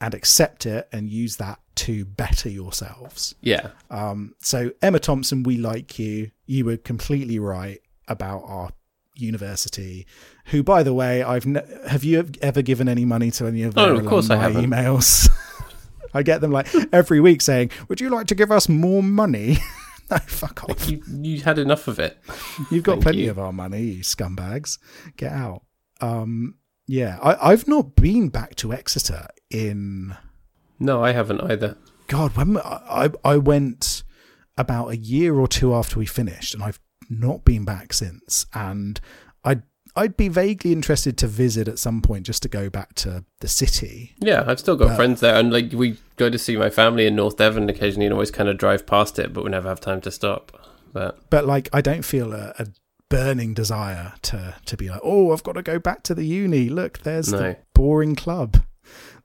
[0.00, 3.34] and accept it, and use that to better yourselves.
[3.40, 3.70] Yeah.
[3.90, 6.30] Um, so Emma Thompson, we like you.
[6.46, 8.70] You were completely right about our
[9.16, 10.06] university.
[10.46, 13.74] Who, by the way, I've ne- have you ever given any money to any of
[13.74, 14.64] their Oh, of course I haven't.
[14.70, 15.28] emails?
[16.14, 19.58] I get them like every week saying, "Would you like to give us more money?"
[20.10, 20.88] no, fuck off.
[20.88, 22.18] You you had enough of it.
[22.70, 23.30] You've got plenty you.
[23.30, 24.78] of our money, you scumbags.
[25.16, 25.62] Get out.
[26.00, 26.54] Um,
[26.86, 30.16] yeah, I, I've not been back to Exeter in
[30.78, 31.76] No, I haven't either.
[32.06, 34.02] God, when I I went
[34.56, 36.80] about a year or two after we finished, and I've
[37.10, 38.46] not been back since.
[38.54, 39.00] And
[39.44, 39.62] I'd
[39.96, 43.48] I'd be vaguely interested to visit at some point just to go back to the
[43.48, 44.14] city.
[44.20, 47.14] Yeah, I've still got friends there, and like we go to see my family in
[47.16, 50.00] North Devon occasionally, and always kind of drive past it, but we never have time
[50.02, 50.52] to stop.
[50.92, 52.66] But But like, I don't feel a, a
[53.10, 56.68] burning desire to to be like, oh, I've got to go back to the uni.
[56.68, 57.38] Look, there's No.
[57.38, 58.62] the boring club.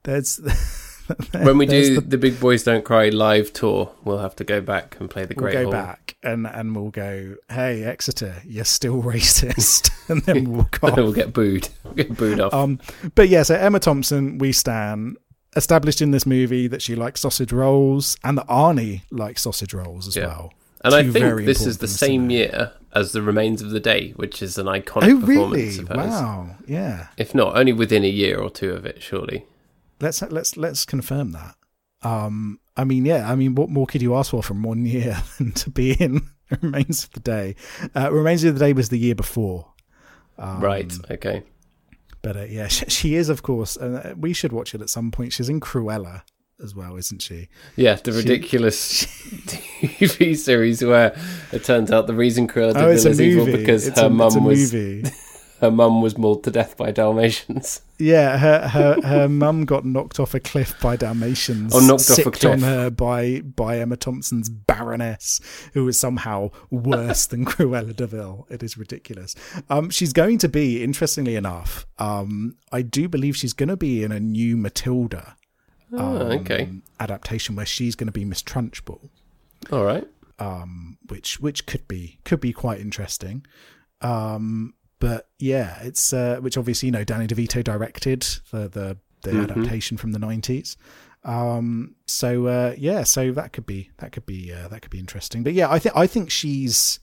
[0.04, 0.38] There's
[1.32, 4.60] when we do the the, Big Boys Don't Cry live tour, we'll have to go
[4.60, 5.72] back and play the we'll Great go Hall.
[5.72, 10.96] back and and we'll go, hey Exeter, you're still racist, and then we'll walk off.
[10.96, 11.68] we'll get booed.
[11.84, 12.54] We'll get booed off.
[12.54, 12.78] Um,
[13.14, 15.16] but yeah, so Emma Thompson, we stand.
[15.56, 20.08] established in this movie that she likes sausage rolls and that Arnie likes sausage rolls
[20.08, 20.26] as Yeah.
[20.26, 20.52] well.
[20.84, 24.42] And I think this is the same year as The Remains of the Day, which
[24.42, 25.84] is an iconic Oh, performance really?
[25.84, 26.56] Wow.
[26.66, 27.06] Yeah.
[27.16, 29.46] If not, only within a year or two of it, surely.
[30.00, 31.54] Let's let's let's confirm that.
[32.02, 33.30] Um, I mean, yeah.
[33.30, 36.22] I mean, what more could you ask for from one year than to be in
[36.62, 37.56] Remains of the Day?
[37.94, 39.72] Uh, Remains of the Day was the year before.
[40.38, 40.92] Um, right.
[41.10, 41.42] Okay.
[42.22, 43.76] But uh, yeah, she, she is, of course.
[43.76, 45.32] Uh, we should watch it at some point.
[45.32, 46.22] She's in Cruella
[46.62, 47.48] as well, isn't she?
[47.76, 49.04] Yeah, the ridiculous
[49.84, 51.16] TV series where
[51.52, 54.08] it turns out the reason Cruella Oh, it's a is evil because it's her a,
[54.08, 55.10] it's a mum was movie.
[55.64, 57.80] Her mum was mauled to death by Dalmatians.
[57.96, 61.72] Yeah, her her her mum got knocked off a cliff by Dalmatians.
[61.72, 65.40] Oh, knocked off a sicked on her by by Emma Thompson's Baroness,
[65.74, 68.48] who is somehow worse than Cruella de Vil.
[68.50, 69.36] It is ridiculous.
[69.70, 74.02] Um, she's going to be, interestingly enough, um, I do believe she's going to be
[74.02, 75.36] in a new Matilda
[75.92, 76.64] Oh, okay.
[76.64, 79.08] um, adaptation where she's going to be Miss Trunchbull.
[79.70, 80.06] All right.
[80.40, 83.46] um, which which could be could be quite interesting.
[84.00, 89.30] Um, but yeah, it's uh, which obviously you know Danny DeVito directed the the, the
[89.32, 89.42] Mhm.
[89.50, 90.76] adaptation from the nineties.
[91.24, 94.98] Um, so uh, yeah, so that could be that could be uh, that could be
[94.98, 95.42] interesting.
[95.42, 96.98] But yeah, I think I think she's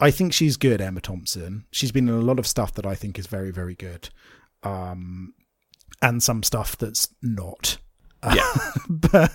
[0.00, 1.64] I think she's good, Emma Thompson.
[1.72, 4.08] She's been in a lot of stuff that I think is very very good,
[4.62, 5.34] um,
[6.00, 7.78] and some stuff that's not.
[8.34, 8.52] Yeah.
[8.88, 9.30] but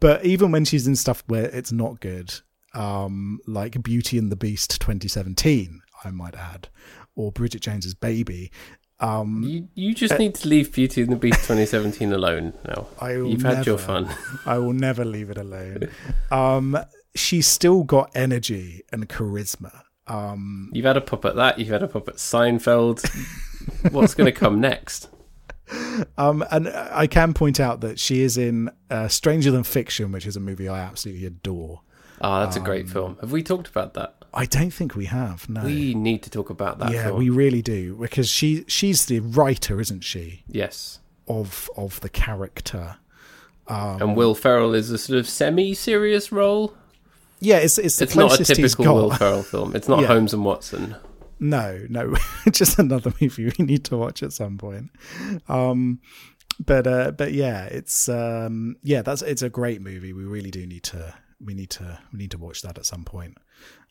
[0.00, 2.34] but even when she's in stuff where it's not good,
[2.74, 6.68] um, like Beauty and the Beast 2017, I might add,
[7.16, 8.50] or Bridget Jones's Baby.
[9.00, 12.88] Um, You you just need to leave Beauty and the Beast 2017 alone now.
[13.00, 14.08] I will You've had your fun.
[14.44, 15.88] I will never leave it alone.
[16.32, 16.76] Um,
[17.14, 19.82] she's still got energy and charisma.
[20.08, 21.58] Um, You've had a pop at that.
[21.60, 23.04] You've had a pop at Seinfeld.
[23.92, 25.10] What's going to come next?
[26.16, 30.26] um, and I can point out that she is in uh, Stranger Than Fiction, which
[30.26, 31.82] is a movie I absolutely adore.
[32.20, 33.16] Ah, that's a Um, great film.
[33.20, 34.17] Have we talked about that?
[34.42, 35.48] I don't think we have.
[35.48, 35.64] No.
[35.64, 37.18] We need to talk about that yeah, film.
[37.18, 41.00] we really do because she she's the writer, isn't she, Yes.
[41.26, 42.96] of of the character.
[43.66, 46.74] Um, And Will Ferrell is a sort of semi-serious role.
[47.40, 49.10] Yeah, it's it's It's not a typical Will.
[49.10, 49.74] Ferrell film.
[49.76, 50.06] It's not Yeah.
[50.08, 50.94] Holmes and Watson.
[51.40, 52.14] No, no,
[52.50, 54.90] just another movie we need to watch at some point.
[55.48, 56.00] Um,
[56.58, 60.12] but uh, but yeah, it's um, yeah, that's it's a great movie.
[60.12, 63.04] We really do need to we need to we need to watch that at some
[63.04, 63.38] point.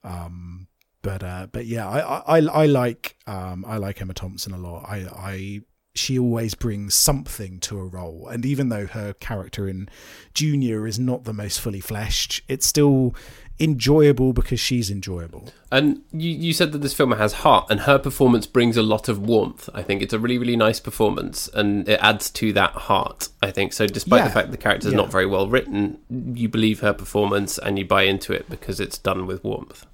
[0.07, 0.67] Um,
[1.01, 4.85] but uh, but yeah, I I, I like um, I like Emma Thompson a lot.
[4.87, 5.61] I I
[5.95, 9.89] she always brings something to a role, and even though her character in
[10.33, 13.15] Junior is not the most fully fleshed, it's still
[13.59, 15.49] enjoyable because she's enjoyable.
[15.71, 19.09] And you, you said that this film has heart, and her performance brings a lot
[19.09, 19.69] of warmth.
[19.73, 23.29] I think it's a really, really nice performance, and it adds to that heart.
[23.41, 23.87] I think so.
[23.87, 24.27] Despite Yeah.
[24.27, 24.97] the fact the character's Yeah.
[24.97, 28.97] not very well written, you believe her performance and you buy into it because it's
[28.99, 29.85] done with warmth.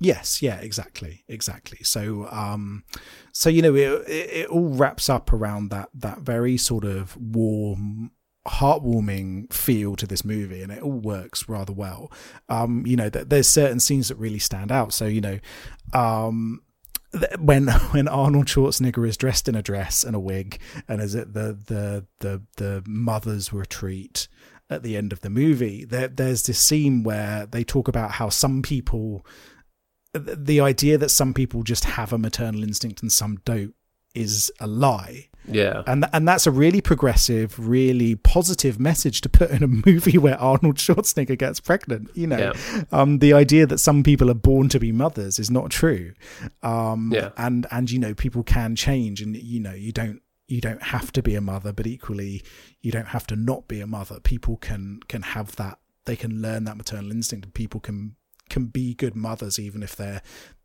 [0.00, 1.78] Yes, yeah, exactly, exactly.
[1.82, 2.84] So, um,
[3.32, 8.10] so you know, it, it, all wraps up around that that very sort of warm,
[8.46, 12.10] heartwarming feel to this movie, and it all works rather well.
[12.48, 14.92] Um, you know, that there's certain scenes that really stand out.
[14.92, 15.38] So, you know,
[15.92, 16.62] um,
[17.12, 21.14] th- when when Arnold Schwarzenegger is dressed in a dress and a wig, and is
[21.14, 24.28] at the the the the mother's retreat
[24.70, 28.28] at the end of the movie, there there's this scene where they talk about how
[28.28, 29.24] some people
[30.14, 33.74] the idea that some people just have a maternal instinct and some don't
[34.14, 35.82] is a lie Yeah.
[35.88, 40.38] and and that's a really progressive really positive message to put in a movie where
[40.40, 42.82] Arnold Schwarzenegger gets pregnant you know Yeah.
[42.92, 46.12] um the idea that some people are born to be mothers is not true
[46.62, 47.30] um Yeah.
[47.36, 51.10] and and you know people can change and you know you don't you don't have
[51.12, 52.42] to be a mother but equally
[52.82, 56.40] you don't have to not be a mother people can can have that they can
[56.42, 58.14] learn that maternal instinct and people can
[58.50, 60.22] can be good mothers even if they're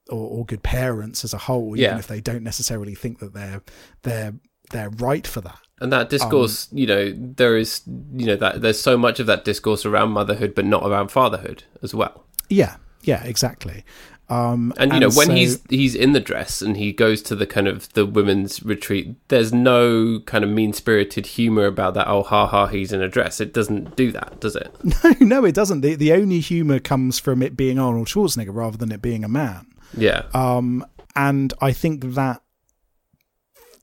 [0.10, 2.00] or, or good parents as a whole even Yeah.
[2.00, 3.62] if they don't necessarily think that they're
[4.04, 4.34] they're
[4.72, 8.62] they're right for that And that discourse, Um, you know, there is, you know, that
[8.62, 12.26] there's so much of that discourse around motherhood, but not around fatherhood as well.
[12.50, 13.84] yeah yeah exactly
[14.30, 17.36] um And you know, when so- he's he's in the dress and he goes to
[17.36, 22.08] the kind of the women's retreat, there's no kind of mean spirited humor about that.
[22.08, 23.40] Oh, ha ha, he's in a dress.
[23.42, 24.74] It doesn't do that, does it?
[25.04, 28.78] no no it doesn't the, the only humor comes from it being arnold schwarzenegger rather
[28.78, 29.66] than it being a man
[29.98, 32.42] Yeah, um and i think that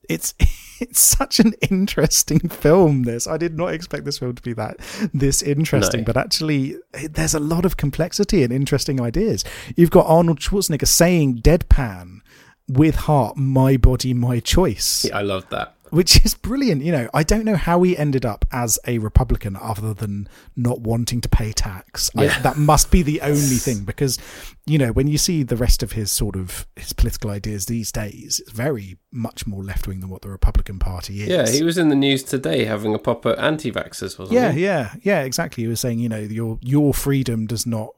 [0.09, 0.35] it's
[0.81, 4.77] it's such an interesting film this i did not expect this film to be that
[5.15, 6.05] this interesting No.
[6.07, 9.45] but actually it- there's a lot of complexity and interesting ideas
[9.77, 12.21] you've got arnold schwarzenegger saying deadpan
[12.69, 15.76] with heart my body my choice Yeah, I love that.
[15.91, 16.83] Which is brilliant.
[16.83, 20.81] You know, I don't know how he ended up as a Republican other than not
[20.81, 22.11] wanting to pay tax.
[22.17, 24.19] I, that must be the only thing because,
[24.67, 27.91] you know, when you see the rest of his sort of his political ideas these
[27.93, 31.29] days, it's very much more left wing than what the Republican Party is.
[31.29, 34.65] Yeah, he was in the news today having a pop at anti-vaxxers, wasn't Yeah, he?
[34.65, 35.65] yeah, yeah, exactly.
[35.65, 37.91] He was saying, you know, your your freedom does not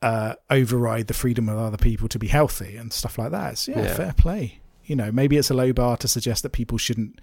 [0.00, 3.52] uh, override the freedom of other people to be healthy and stuff like that.
[3.54, 3.94] It's, yeah, Yeah.
[3.94, 4.60] fair play.
[4.88, 7.20] You know, maybe it's a low bar to suggest that people shouldn't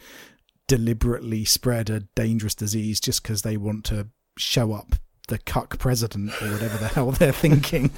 [0.68, 4.07] deliberately spread a dangerous disease just because they want to
[4.38, 4.95] show up
[5.28, 7.91] the cuck president or whatever the hell they're thinking.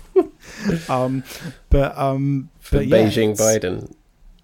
[0.90, 1.24] um,
[1.70, 3.94] but um, For but yeah, Beijing Biden.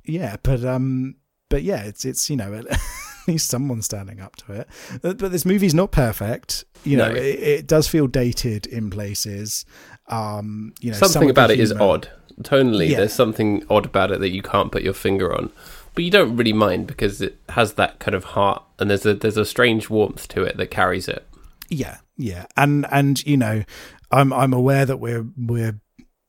[0.06, 1.16] yeah, but um,
[1.50, 2.52] but yeah, it's it's you know
[3.28, 4.68] at least someone's standing up to it.
[5.02, 6.66] But, but this movie's not perfect.
[6.84, 7.16] You know, No.
[7.16, 9.66] it, it does feel dated in places.
[10.08, 12.10] Um, you know, something about it is odd.
[12.42, 12.98] Tonally, Yeah.
[12.98, 15.52] there's something odd about it that you can't put your finger on,
[15.96, 19.14] but you don't really mind because it has that kind of heart and there's a
[19.14, 21.28] there's a strange warmth to it that carries it.
[21.70, 23.64] Yeah, yeah, and and you know,
[24.12, 25.80] I'm I'm aware that we're we're.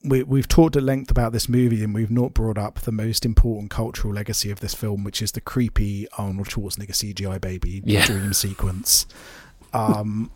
[0.04, 3.24] We, we've talked at length about this movie and we've not brought up the most
[3.24, 8.04] important cultural legacy of this film, which is the creepy Arnold Schwarzenegger CGI baby Yeah.
[8.06, 9.06] dream sequence.
[9.74, 10.30] Um,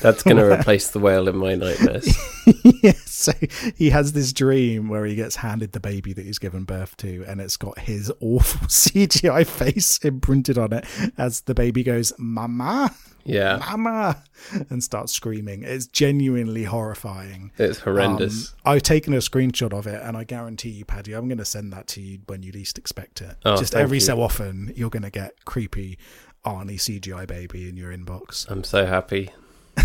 [0.00, 2.14] That's going to replace the whale in my nightmares.
[2.82, 3.32] yeah, so
[3.76, 7.24] he has this dream where he gets handed the baby that he's given birth to,
[7.28, 10.84] and it's got his awful CGI face imprinted on it
[11.16, 12.92] as the baby goes, Mama,
[13.24, 14.22] Yeah, Mama,
[14.68, 15.62] and starts screaming.
[15.62, 17.52] It's genuinely horrifying.
[17.58, 18.52] it's horrendous.
[18.66, 21.44] Um, I've taken a screenshot of it, and I guarantee you, Paddy, I'm going to
[21.44, 23.36] send that to you when you least expect it.
[23.44, 24.00] Oh, Just every you.
[24.00, 25.98] so often, you're going to get creepy
[26.44, 28.50] Arnie CGI baby in your inbox.
[28.50, 29.30] I'm so happy.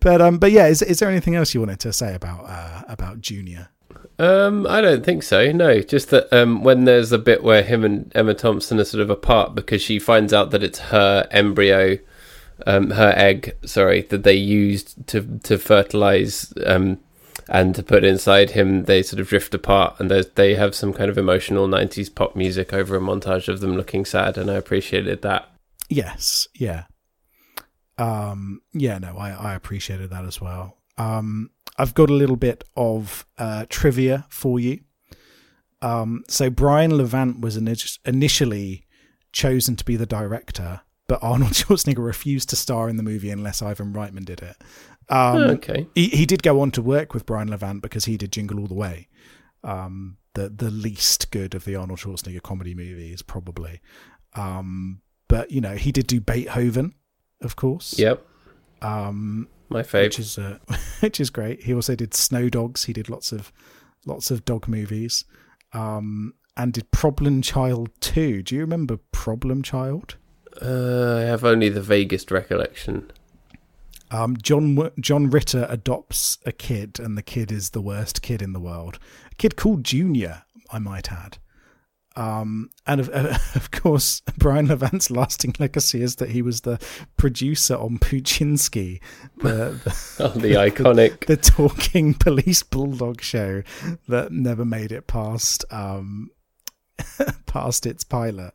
[0.00, 2.82] But um, but yeah, is is there anything else you wanted to say about uh,
[2.88, 3.68] about Junior?
[4.18, 5.50] Um, I don't think so.
[5.50, 9.02] No, just that um, when there's a bit where him and Emma Thompson are sort
[9.02, 11.98] of apart because she finds out that it's her embryo,
[12.66, 17.00] um, her egg, sorry, that they used to to fertilize um,
[17.48, 18.84] and to put inside him.
[18.84, 22.72] They sort of drift apart, and they have some kind of emotional '90s pop music
[22.72, 25.48] over a montage of them looking sad, and I appreciated that.
[25.88, 26.84] Yes, yeah.
[27.98, 30.78] Um, yeah, no, I, I appreciated that as well.
[30.98, 34.80] Um, I've got a little bit of uh, trivia for you.
[35.82, 38.86] Um, so Brian Levant was init- initially
[39.32, 43.60] chosen to be the director, but Arnold Schwarzenegger refused to star in the movie unless
[43.60, 44.56] Ivan Reitman did it.
[45.08, 48.16] Um, Oh, okay, he, he did go on to work with Brian Levant because he
[48.16, 49.08] did Jingle All the Way,
[49.62, 53.80] um, the the least good of the Arnold Schwarzenegger comedy movies, probably.
[54.34, 56.94] Um, but you know, he did do Beethoven,
[57.40, 57.98] of course.
[57.98, 58.26] yep,
[58.82, 60.58] Um, my favorite, which is uh,
[61.00, 61.62] which is great.
[61.64, 62.84] He also did Snow Dogs.
[62.84, 63.52] He did lots of
[64.06, 65.24] lots of dog movies,
[65.72, 68.42] um, and did Problem Child too.
[68.42, 70.16] Do you remember Problem Child?
[70.62, 73.10] Uh, I have only the vaguest recollection.
[74.14, 78.52] Um, John John Ritter adopts a kid, and the kid is the worst kid in
[78.52, 79.00] the world.
[79.32, 81.38] A kid called Junior, I might add.
[82.14, 86.78] Um, and of, of course, Brian Levant's lasting legacy is that he was the
[87.16, 89.00] producer on Poochinski,
[89.38, 91.24] the, the Oh, the iconic.
[91.26, 93.64] the talking police bulldog show
[94.06, 96.30] that never made it past um,
[97.46, 98.54] past its pilot.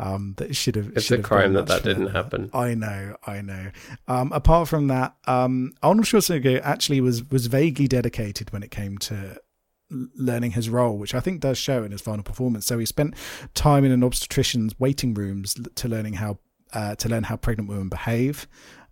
[0.00, 0.92] Um, that should have.
[0.94, 2.50] It's should a have crime that that didn't happen.
[2.52, 3.70] I know, I know.
[4.06, 8.98] Um, apart from that, um, Arnold Schwarzenegger actually was was vaguely dedicated when it came
[8.98, 9.40] to
[9.90, 12.66] learning his role, which I think does show in his final performance.
[12.66, 13.14] So he spent
[13.54, 16.38] time in an obstetrician's waiting rooms to learning how
[16.72, 18.46] uh, to learn how pregnant women behave.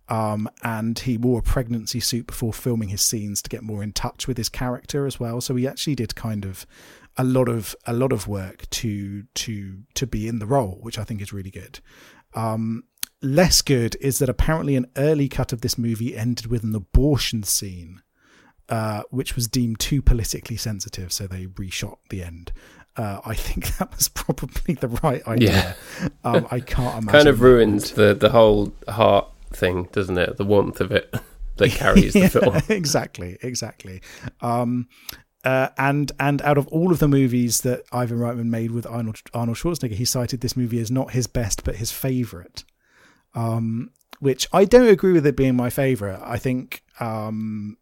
[0.09, 3.91] Um, and he wore a pregnancy suit before filming his scenes to get more in
[3.91, 5.41] touch with his character as well.
[5.41, 6.65] So he actually did kind of
[7.17, 10.97] a lot of a lot of work to to to be in the role, which
[10.99, 11.79] I think is really good.
[12.33, 12.83] Um,
[13.21, 17.43] less good is that apparently an early cut of this movie ended with an abortion
[17.43, 18.01] scene,
[18.69, 22.51] uh, which was deemed too politically sensitive, so they reshot the end.
[22.95, 25.75] Uh, I think that was probably the right idea.
[26.23, 27.07] Um, I can't imagine.
[27.07, 30.37] kind of ruins the the whole heart thing, doesn't it?
[30.37, 31.13] The warmth of it
[31.55, 32.61] that carries the film.
[32.69, 34.01] exactly, exactly.
[34.41, 34.87] Um,
[35.47, 39.21] uh, and and out of all of the movies that Ivan Reitman made with Arnold
[39.33, 42.65] Arnold Schwarzenegger, he cited this movie as not his best but his favorite.
[43.33, 46.19] Um, which I don't agree with it being my favorite.
[46.21, 47.77] I think um,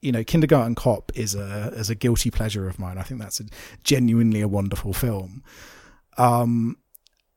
[0.00, 2.96] you know, Kindergarten Cop is a is a guilty pleasure of mine.
[2.96, 3.44] I think that's a,
[3.84, 5.44] genuinely a wonderful film.
[6.16, 6.78] Um,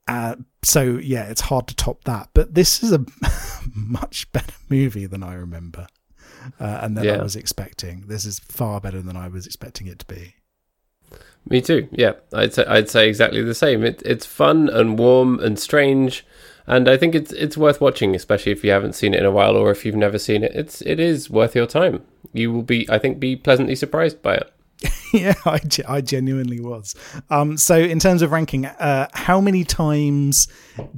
[0.07, 2.29] uh, so yeah, it's hard to top that.
[2.33, 3.05] But this is a
[3.75, 5.87] much better movie than I remember,
[6.59, 8.05] uh, and than I was expecting.
[8.07, 10.35] This is far better than I was expecting it to be.
[11.47, 11.87] Me too.
[11.91, 13.83] Yeah, I'd say I'd say exactly the same.
[13.83, 16.25] It, it's fun and warm and strange,
[16.65, 19.31] and I think it's it's worth watching, especially if you haven't seen it in a
[19.31, 20.53] while or if you've never seen it.
[20.55, 22.03] It's it is worth your time.
[22.33, 24.51] You will be, I think, be pleasantly surprised by it.
[25.13, 26.95] yeah, I, I genuinely was.
[27.29, 30.47] Um, so in terms of ranking, uh, how many times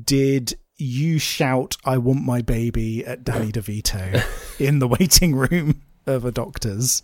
[0.03, 4.23] did you shout "I want my baby" at Danny DeVito
[4.59, 7.01] in the waiting room of a doctor's?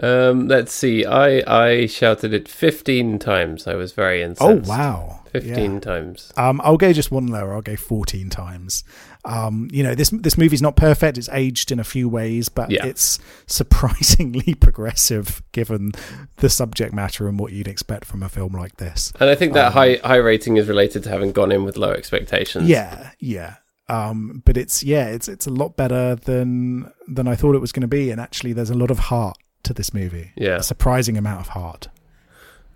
[0.00, 1.04] Um, let's see.
[1.04, 3.66] I I shouted it fifteen times.
[3.66, 5.80] I was very Oh wow, fifteen Yeah.
[5.80, 6.32] times.
[6.36, 7.52] Um, I'll go just one lower.
[7.54, 8.84] I'll go fourteen times.
[9.24, 11.16] Um, you know this this movie's not perfect.
[11.16, 12.84] It's aged in a few ways, but Yeah.
[12.86, 15.92] it's surprisingly progressive given
[16.36, 19.12] the subject matter and what you'd expect from a film like this.
[19.20, 21.92] And I think that high high rating is related to having gone in with low
[21.92, 22.68] expectations.
[22.68, 23.56] Yeah, yeah.
[23.88, 27.72] Um, but it's yeah, it's it's a lot better than than I thought it was
[27.72, 30.32] going to be, and actually, there's a lot of heart to this movie.
[30.36, 30.56] Yeah.
[30.56, 31.88] a surprising amount of heart.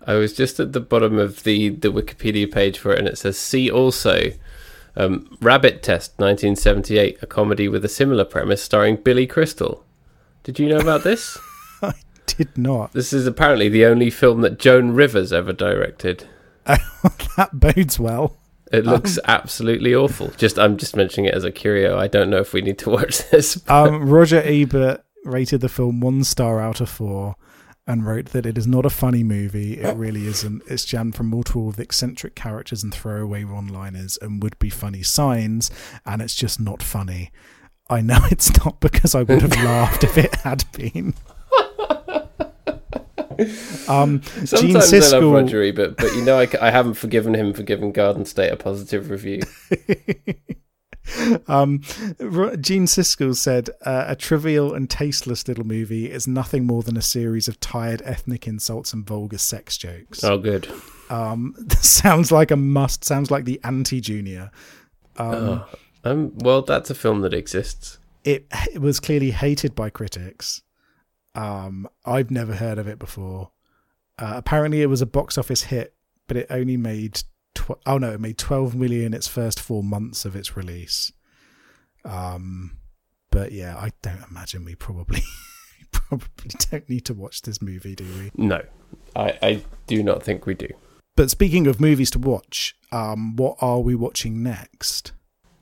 [0.05, 3.17] I was just at the bottom of the, the Wikipedia page for it, and it
[3.17, 4.31] says, "See also,
[4.97, 9.85] um, Rabbit Test, 1978, a comedy with a similar premise starring Billy Crystal."
[10.43, 11.37] Did you know about this?
[11.81, 11.93] I
[12.25, 12.93] did not.
[12.93, 16.25] this is apparently the only film that Joan Rivers ever directed.
[16.65, 18.37] that bodes well.
[18.71, 20.29] It looks absolutely awful.
[20.37, 21.97] Just I'm just mentioning it as a curio.
[21.97, 23.61] I don't know if we need to watch this.
[23.69, 27.35] Um, Roger Ebert rated the film one star out of four
[27.87, 29.79] and wrote that it is not a funny movie.
[29.79, 30.61] It really isn't.
[30.67, 35.01] It's jammed from multiple with eccentric characters and throwaway one liners and would be funny
[35.03, 35.71] signs,
[36.05, 37.31] and it's just not funny.
[37.89, 41.13] I know it's not because I would have laughed if it had been.
[43.87, 47.35] Um, Gene Sometimes I love Siskel, Roger Ebert, but you know I, I haven't forgiven
[47.35, 49.41] him for giving Garden State a positive review.
[51.47, 51.79] um,
[52.59, 57.01] Gene Siskel said, uh, "A trivial and tasteless little movie is nothing more than a
[57.01, 60.67] series of tired ethnic insults and vulgar sex jokes." Oh, good.
[61.09, 63.05] Um, sounds like a must.
[63.05, 64.51] Sounds like the anti-Junior.
[65.17, 65.67] Um, Oh,
[66.03, 67.97] um, well, that's a film that exists.
[68.23, 70.61] it, it was clearly hated by critics.
[71.35, 73.51] Um, I've never heard of it before.
[74.19, 75.93] Uh, apparently, it was a box office hit,
[76.27, 77.21] but it only made
[77.57, 81.11] tw- oh no, it made twelve million its first four months of its release.
[82.05, 82.77] Um,
[83.31, 85.23] but yeah, I don't imagine we probably
[85.91, 88.31] probably don't need to watch this movie, do we?
[88.35, 88.61] No,
[89.15, 90.69] I, I do not think we do.
[91.15, 95.13] But speaking of movies to watch, um, what are we watching next?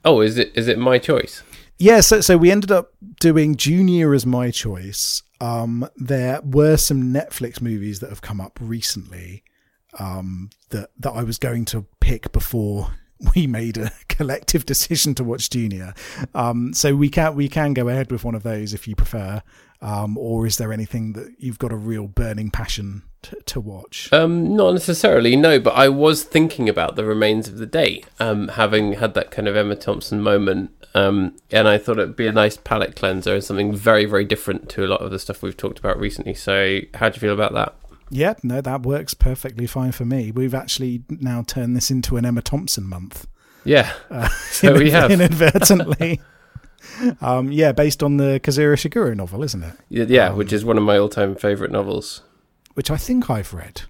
[0.04, 1.42] Oh, is it is it my choice?
[1.78, 5.24] Yeah, so so we ended up doing Junior as my choice.
[5.42, 9.44] Um, there were some Netflix movies that have come up recently
[10.00, 12.92] um, that that I was going to pick before
[13.36, 15.94] we made a collective decision to watch Junior.
[16.34, 19.42] Um, so we can we can go ahead with one of those if you prefer.
[19.82, 24.10] Um, or is there anything that you've got a real burning passion to, to watch?
[24.12, 25.60] Um, not necessarily, no.
[25.60, 29.48] But I was thinking about the remains of the day, um, having had that kind
[29.48, 33.44] of Emma Thompson moment, um, and I thought it'd be a nice palate cleanser and
[33.44, 36.34] something very, very different to a lot of the stuff we've talked about recently.
[36.34, 37.76] So, how do you feel about that?
[38.10, 40.32] Yeah, no, that works perfectly fine for me.
[40.32, 43.28] We've actually now turned this into an Emma Thompson month.
[43.64, 45.10] Yeah, Uh, So we have.
[45.12, 46.22] inadvertently.
[47.22, 50.10] um, yeah, based on the Kazuo Ishiguro novel, isn't it?
[50.10, 52.22] Yeah, which is one of my all-time favorite novels.
[52.76, 53.82] Which I think I've read.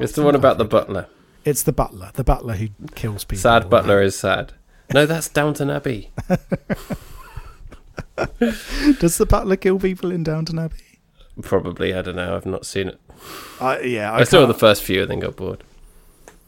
[0.00, 1.06] It's the one about the butler.
[1.44, 3.40] It's the butler, the butler who kills people.
[3.42, 4.52] Sad butler is sad.
[4.92, 6.10] No, that's Downton Abbey.
[8.98, 11.00] Does the butler kill people in Downton Abbey?
[11.42, 12.36] Probably, I don't know.
[12.36, 13.00] I've not seen it.
[13.60, 15.62] Uh, yeah, I, I, saw the first few and then got bored.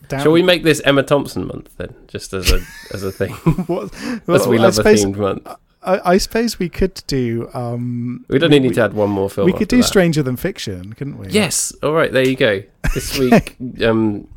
[0.08, 2.60] Down- Shall we make this Emma Thompson month then, just as a
[2.92, 3.32] as a thing?
[3.66, 3.94] What,
[4.28, 5.46] As we I love a suppose, themed month.
[5.82, 7.48] I, I suppose we could do.
[7.54, 9.46] Um, We don't we, need to add one more film.
[9.46, 9.84] We could do that.
[9.84, 11.28] Stranger Than Fiction, couldn't we?
[11.28, 11.72] Yes.
[11.82, 12.12] All right.
[12.12, 12.62] There you go.
[12.94, 14.28] This week, um,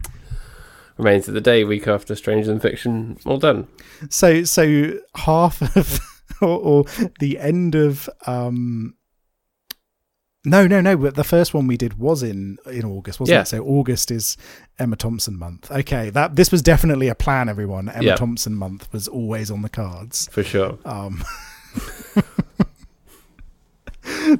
[0.97, 1.63] remains of the day.
[1.63, 3.17] Week after Stranger Than Fiction.
[3.25, 3.67] All done.
[4.09, 5.99] So so half of
[6.41, 6.85] or, or
[7.19, 8.95] the end of um
[10.49, 13.41] no no no but the first one we did was in in August wasn't Yeah.
[13.41, 14.37] it so August is
[14.79, 15.71] Emma Thompson month.
[15.71, 17.89] Okay that this was definitely a plan everyone.
[17.89, 18.15] Emma Yeah.
[18.15, 20.27] Thompson month was always on the cards.
[20.31, 20.77] For sure.
[20.85, 21.23] um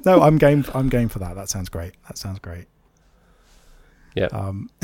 [0.05, 1.35] no I'm game I'm game for that.
[1.35, 1.93] That sounds great.
[2.07, 2.65] That sounds great.
[4.15, 4.27] Yeah.
[4.31, 4.69] um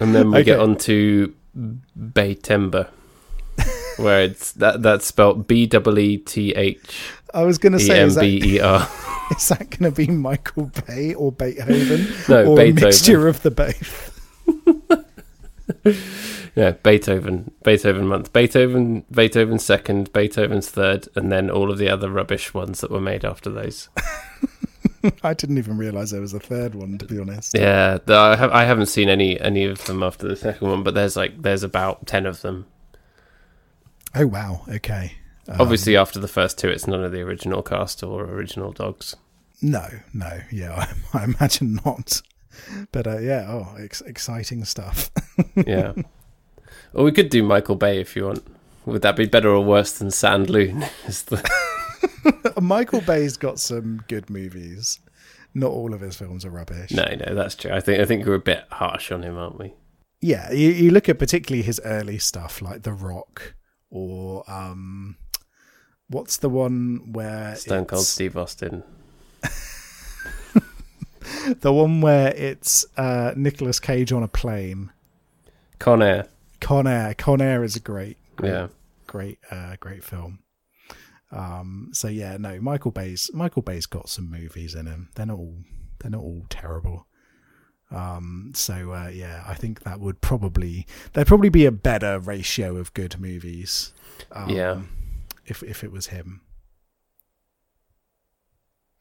[0.00, 1.32] And then we get on to
[1.96, 2.88] Baytember,
[3.98, 8.00] where it's that that's spelled B W E T H I was gonna E say
[8.00, 8.88] M is that, B E R.
[9.36, 14.08] is that gonna be Michael Bay or Beethoven No, or a mixture of the both
[16.54, 17.50] Yeah, Beethoven.
[17.64, 18.32] Beethoven month.
[18.32, 19.04] Beethoven.
[19.10, 20.12] Beethoven's second.
[20.12, 23.88] Beethoven's third, and then all of the other rubbish ones that were made after those.
[25.22, 26.98] I didn't even realize there was a third one.
[26.98, 30.36] To be honest, Yeah, I, have, I haven't seen any any of them after the
[30.36, 32.66] second one, but there's like there's about ten of them.
[34.14, 34.62] Oh wow.
[34.68, 35.14] Okay.
[35.58, 39.16] Obviously, after the first two, it's none of the original cast or original dogs.
[39.60, 40.40] No, no.
[40.50, 42.22] Yeah, I, I imagine not.
[42.92, 45.10] But uh, yeah, oh, ex- exciting stuff.
[45.56, 45.94] Yeah.
[46.92, 48.44] or we could do Michael Bay if you want.
[48.86, 50.88] Would that be better or worse than Sandloon?
[51.06, 51.42] Is the
[52.60, 55.00] Michael Bay's got some good movies.
[55.54, 56.90] Not all of his films are rubbish.
[56.90, 57.70] no, no, that's true.
[57.72, 59.74] I think I think we're a bit harsh on him, aren't we?
[60.20, 63.54] Yeah, you, you look at particularly his early stuff like The Rock
[63.90, 65.16] or um
[66.12, 68.82] what's the one where Stone Cold Steve Austin.
[71.60, 74.90] the one where it's uh Nicolas Cage on a plane.
[75.78, 76.26] Con Air.
[76.60, 77.14] Con Air.
[77.14, 78.68] Con Air is a great Yeah.
[79.06, 80.40] great uh great film.
[81.30, 85.08] Um so yeah, no, Michael Bay's Michael Bay's got some movies in him.
[85.14, 85.56] They're not all
[85.98, 87.06] they're not all terrible.
[87.90, 92.76] Um so uh yeah, I think that would probably there'd probably be a better ratio
[92.76, 93.92] of good movies.
[94.30, 94.80] Um, Yeah.
[95.52, 96.40] If if it was him.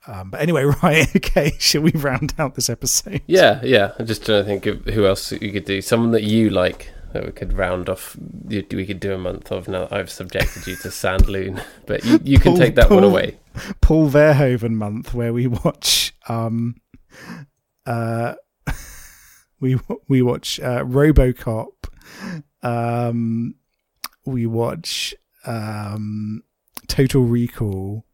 [0.06, 3.22] Um, but anyway, right, okay, shall we round out this episode?
[3.28, 3.94] Yeah, yeah.
[3.98, 5.82] I'm just trying to think of who else you could do.
[5.82, 8.18] Someone that you like that we could round off.
[8.46, 11.64] We could do a month of now that I've subjected you to Sandloon.
[11.86, 13.38] But you, you can Paul- take that one away.
[13.82, 16.76] Paul Verhoeven month where we watch um
[17.86, 18.36] uh
[19.60, 21.74] we we watch uh RoboCop
[22.64, 23.56] um
[24.26, 25.14] we watch
[25.46, 26.44] um
[26.88, 28.06] Total Recall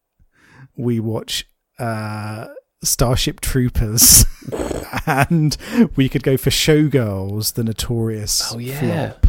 [0.75, 1.45] we watch
[1.79, 2.47] uh
[2.83, 4.25] Starship Troopers
[5.07, 5.57] and
[5.95, 9.11] we could go for Showgirls the notorious Oh, yeah.
[9.13, 9.27] flop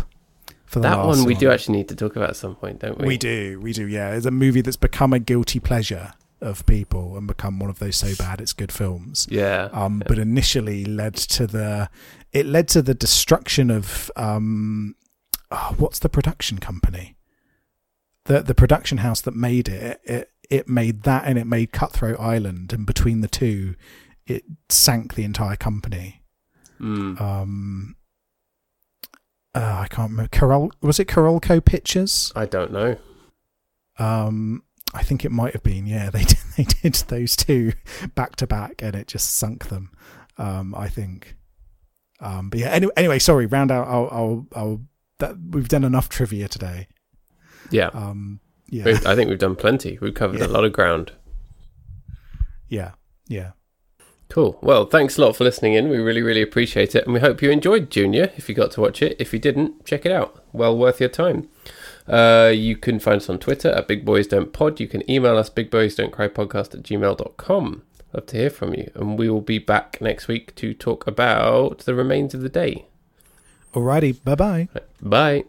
[0.66, 3.06] for That one we do actually need to talk about at some point, don't we?
[3.06, 4.12] we do, we do, yeah.
[4.12, 7.96] It's a movie that's become a guilty pleasure of people and become one of those
[7.96, 9.26] so bad it's good films.
[9.30, 9.70] Yeah.
[9.72, 11.88] Um, but initially led to the,
[12.34, 14.94] it led to the destruction of, um,
[15.50, 17.16] oh, what's the production company?
[18.28, 22.20] The the production house that made it, it it made that and it made Cutthroat
[22.20, 23.74] Island, and between the two,
[24.26, 26.22] it sank the entire company.
[26.80, 27.20] Mm.
[27.20, 27.96] Um,
[29.54, 30.28] uh, I can't remember.
[30.28, 32.32] Carol was it Carolco Pictures?
[32.36, 32.96] I don't know.
[33.98, 34.62] Um,
[34.94, 35.86] I think it might have been.
[35.86, 37.72] Yeah, they did, they did those two
[38.14, 39.90] back to back, and it just sunk them.
[40.36, 41.36] Um, I think.
[42.20, 42.68] Um, but yeah.
[42.68, 43.46] Anyway, anyway, sorry.
[43.46, 43.88] Round out.
[43.88, 44.08] I'll.
[44.12, 44.46] I'll.
[44.54, 44.80] I'll
[45.18, 46.86] that we've done enough trivia today.
[47.70, 47.88] Yeah.
[47.92, 48.84] Um, yeah.
[48.84, 49.98] We- I think we've done plenty.
[50.00, 50.46] We've covered Yeah.
[50.46, 51.12] a lot of ground.
[52.68, 52.92] Yeah.
[53.26, 53.52] Yeah.
[54.28, 54.58] Cool.
[54.62, 55.88] Well, thanks a lot for listening in.
[55.88, 57.04] We really, really appreciate it.
[57.04, 58.30] And we hope you enjoyed Junior.
[58.36, 60.44] If you got to watch it, if you didn't, check it out.
[60.52, 61.48] Well worth your time.
[62.06, 64.80] Uh, you can find us on Twitter at Big Boys Don't Pod.
[64.80, 67.82] You can email us bigboysdon'tcrypodcast at gmail.com.
[68.14, 68.90] Love to hear from you.
[68.94, 72.84] And we will be back next week to talk about the remains of the day.
[73.74, 74.22] Alrighty.
[74.24, 74.68] Bye bye.
[75.00, 75.44] Bye.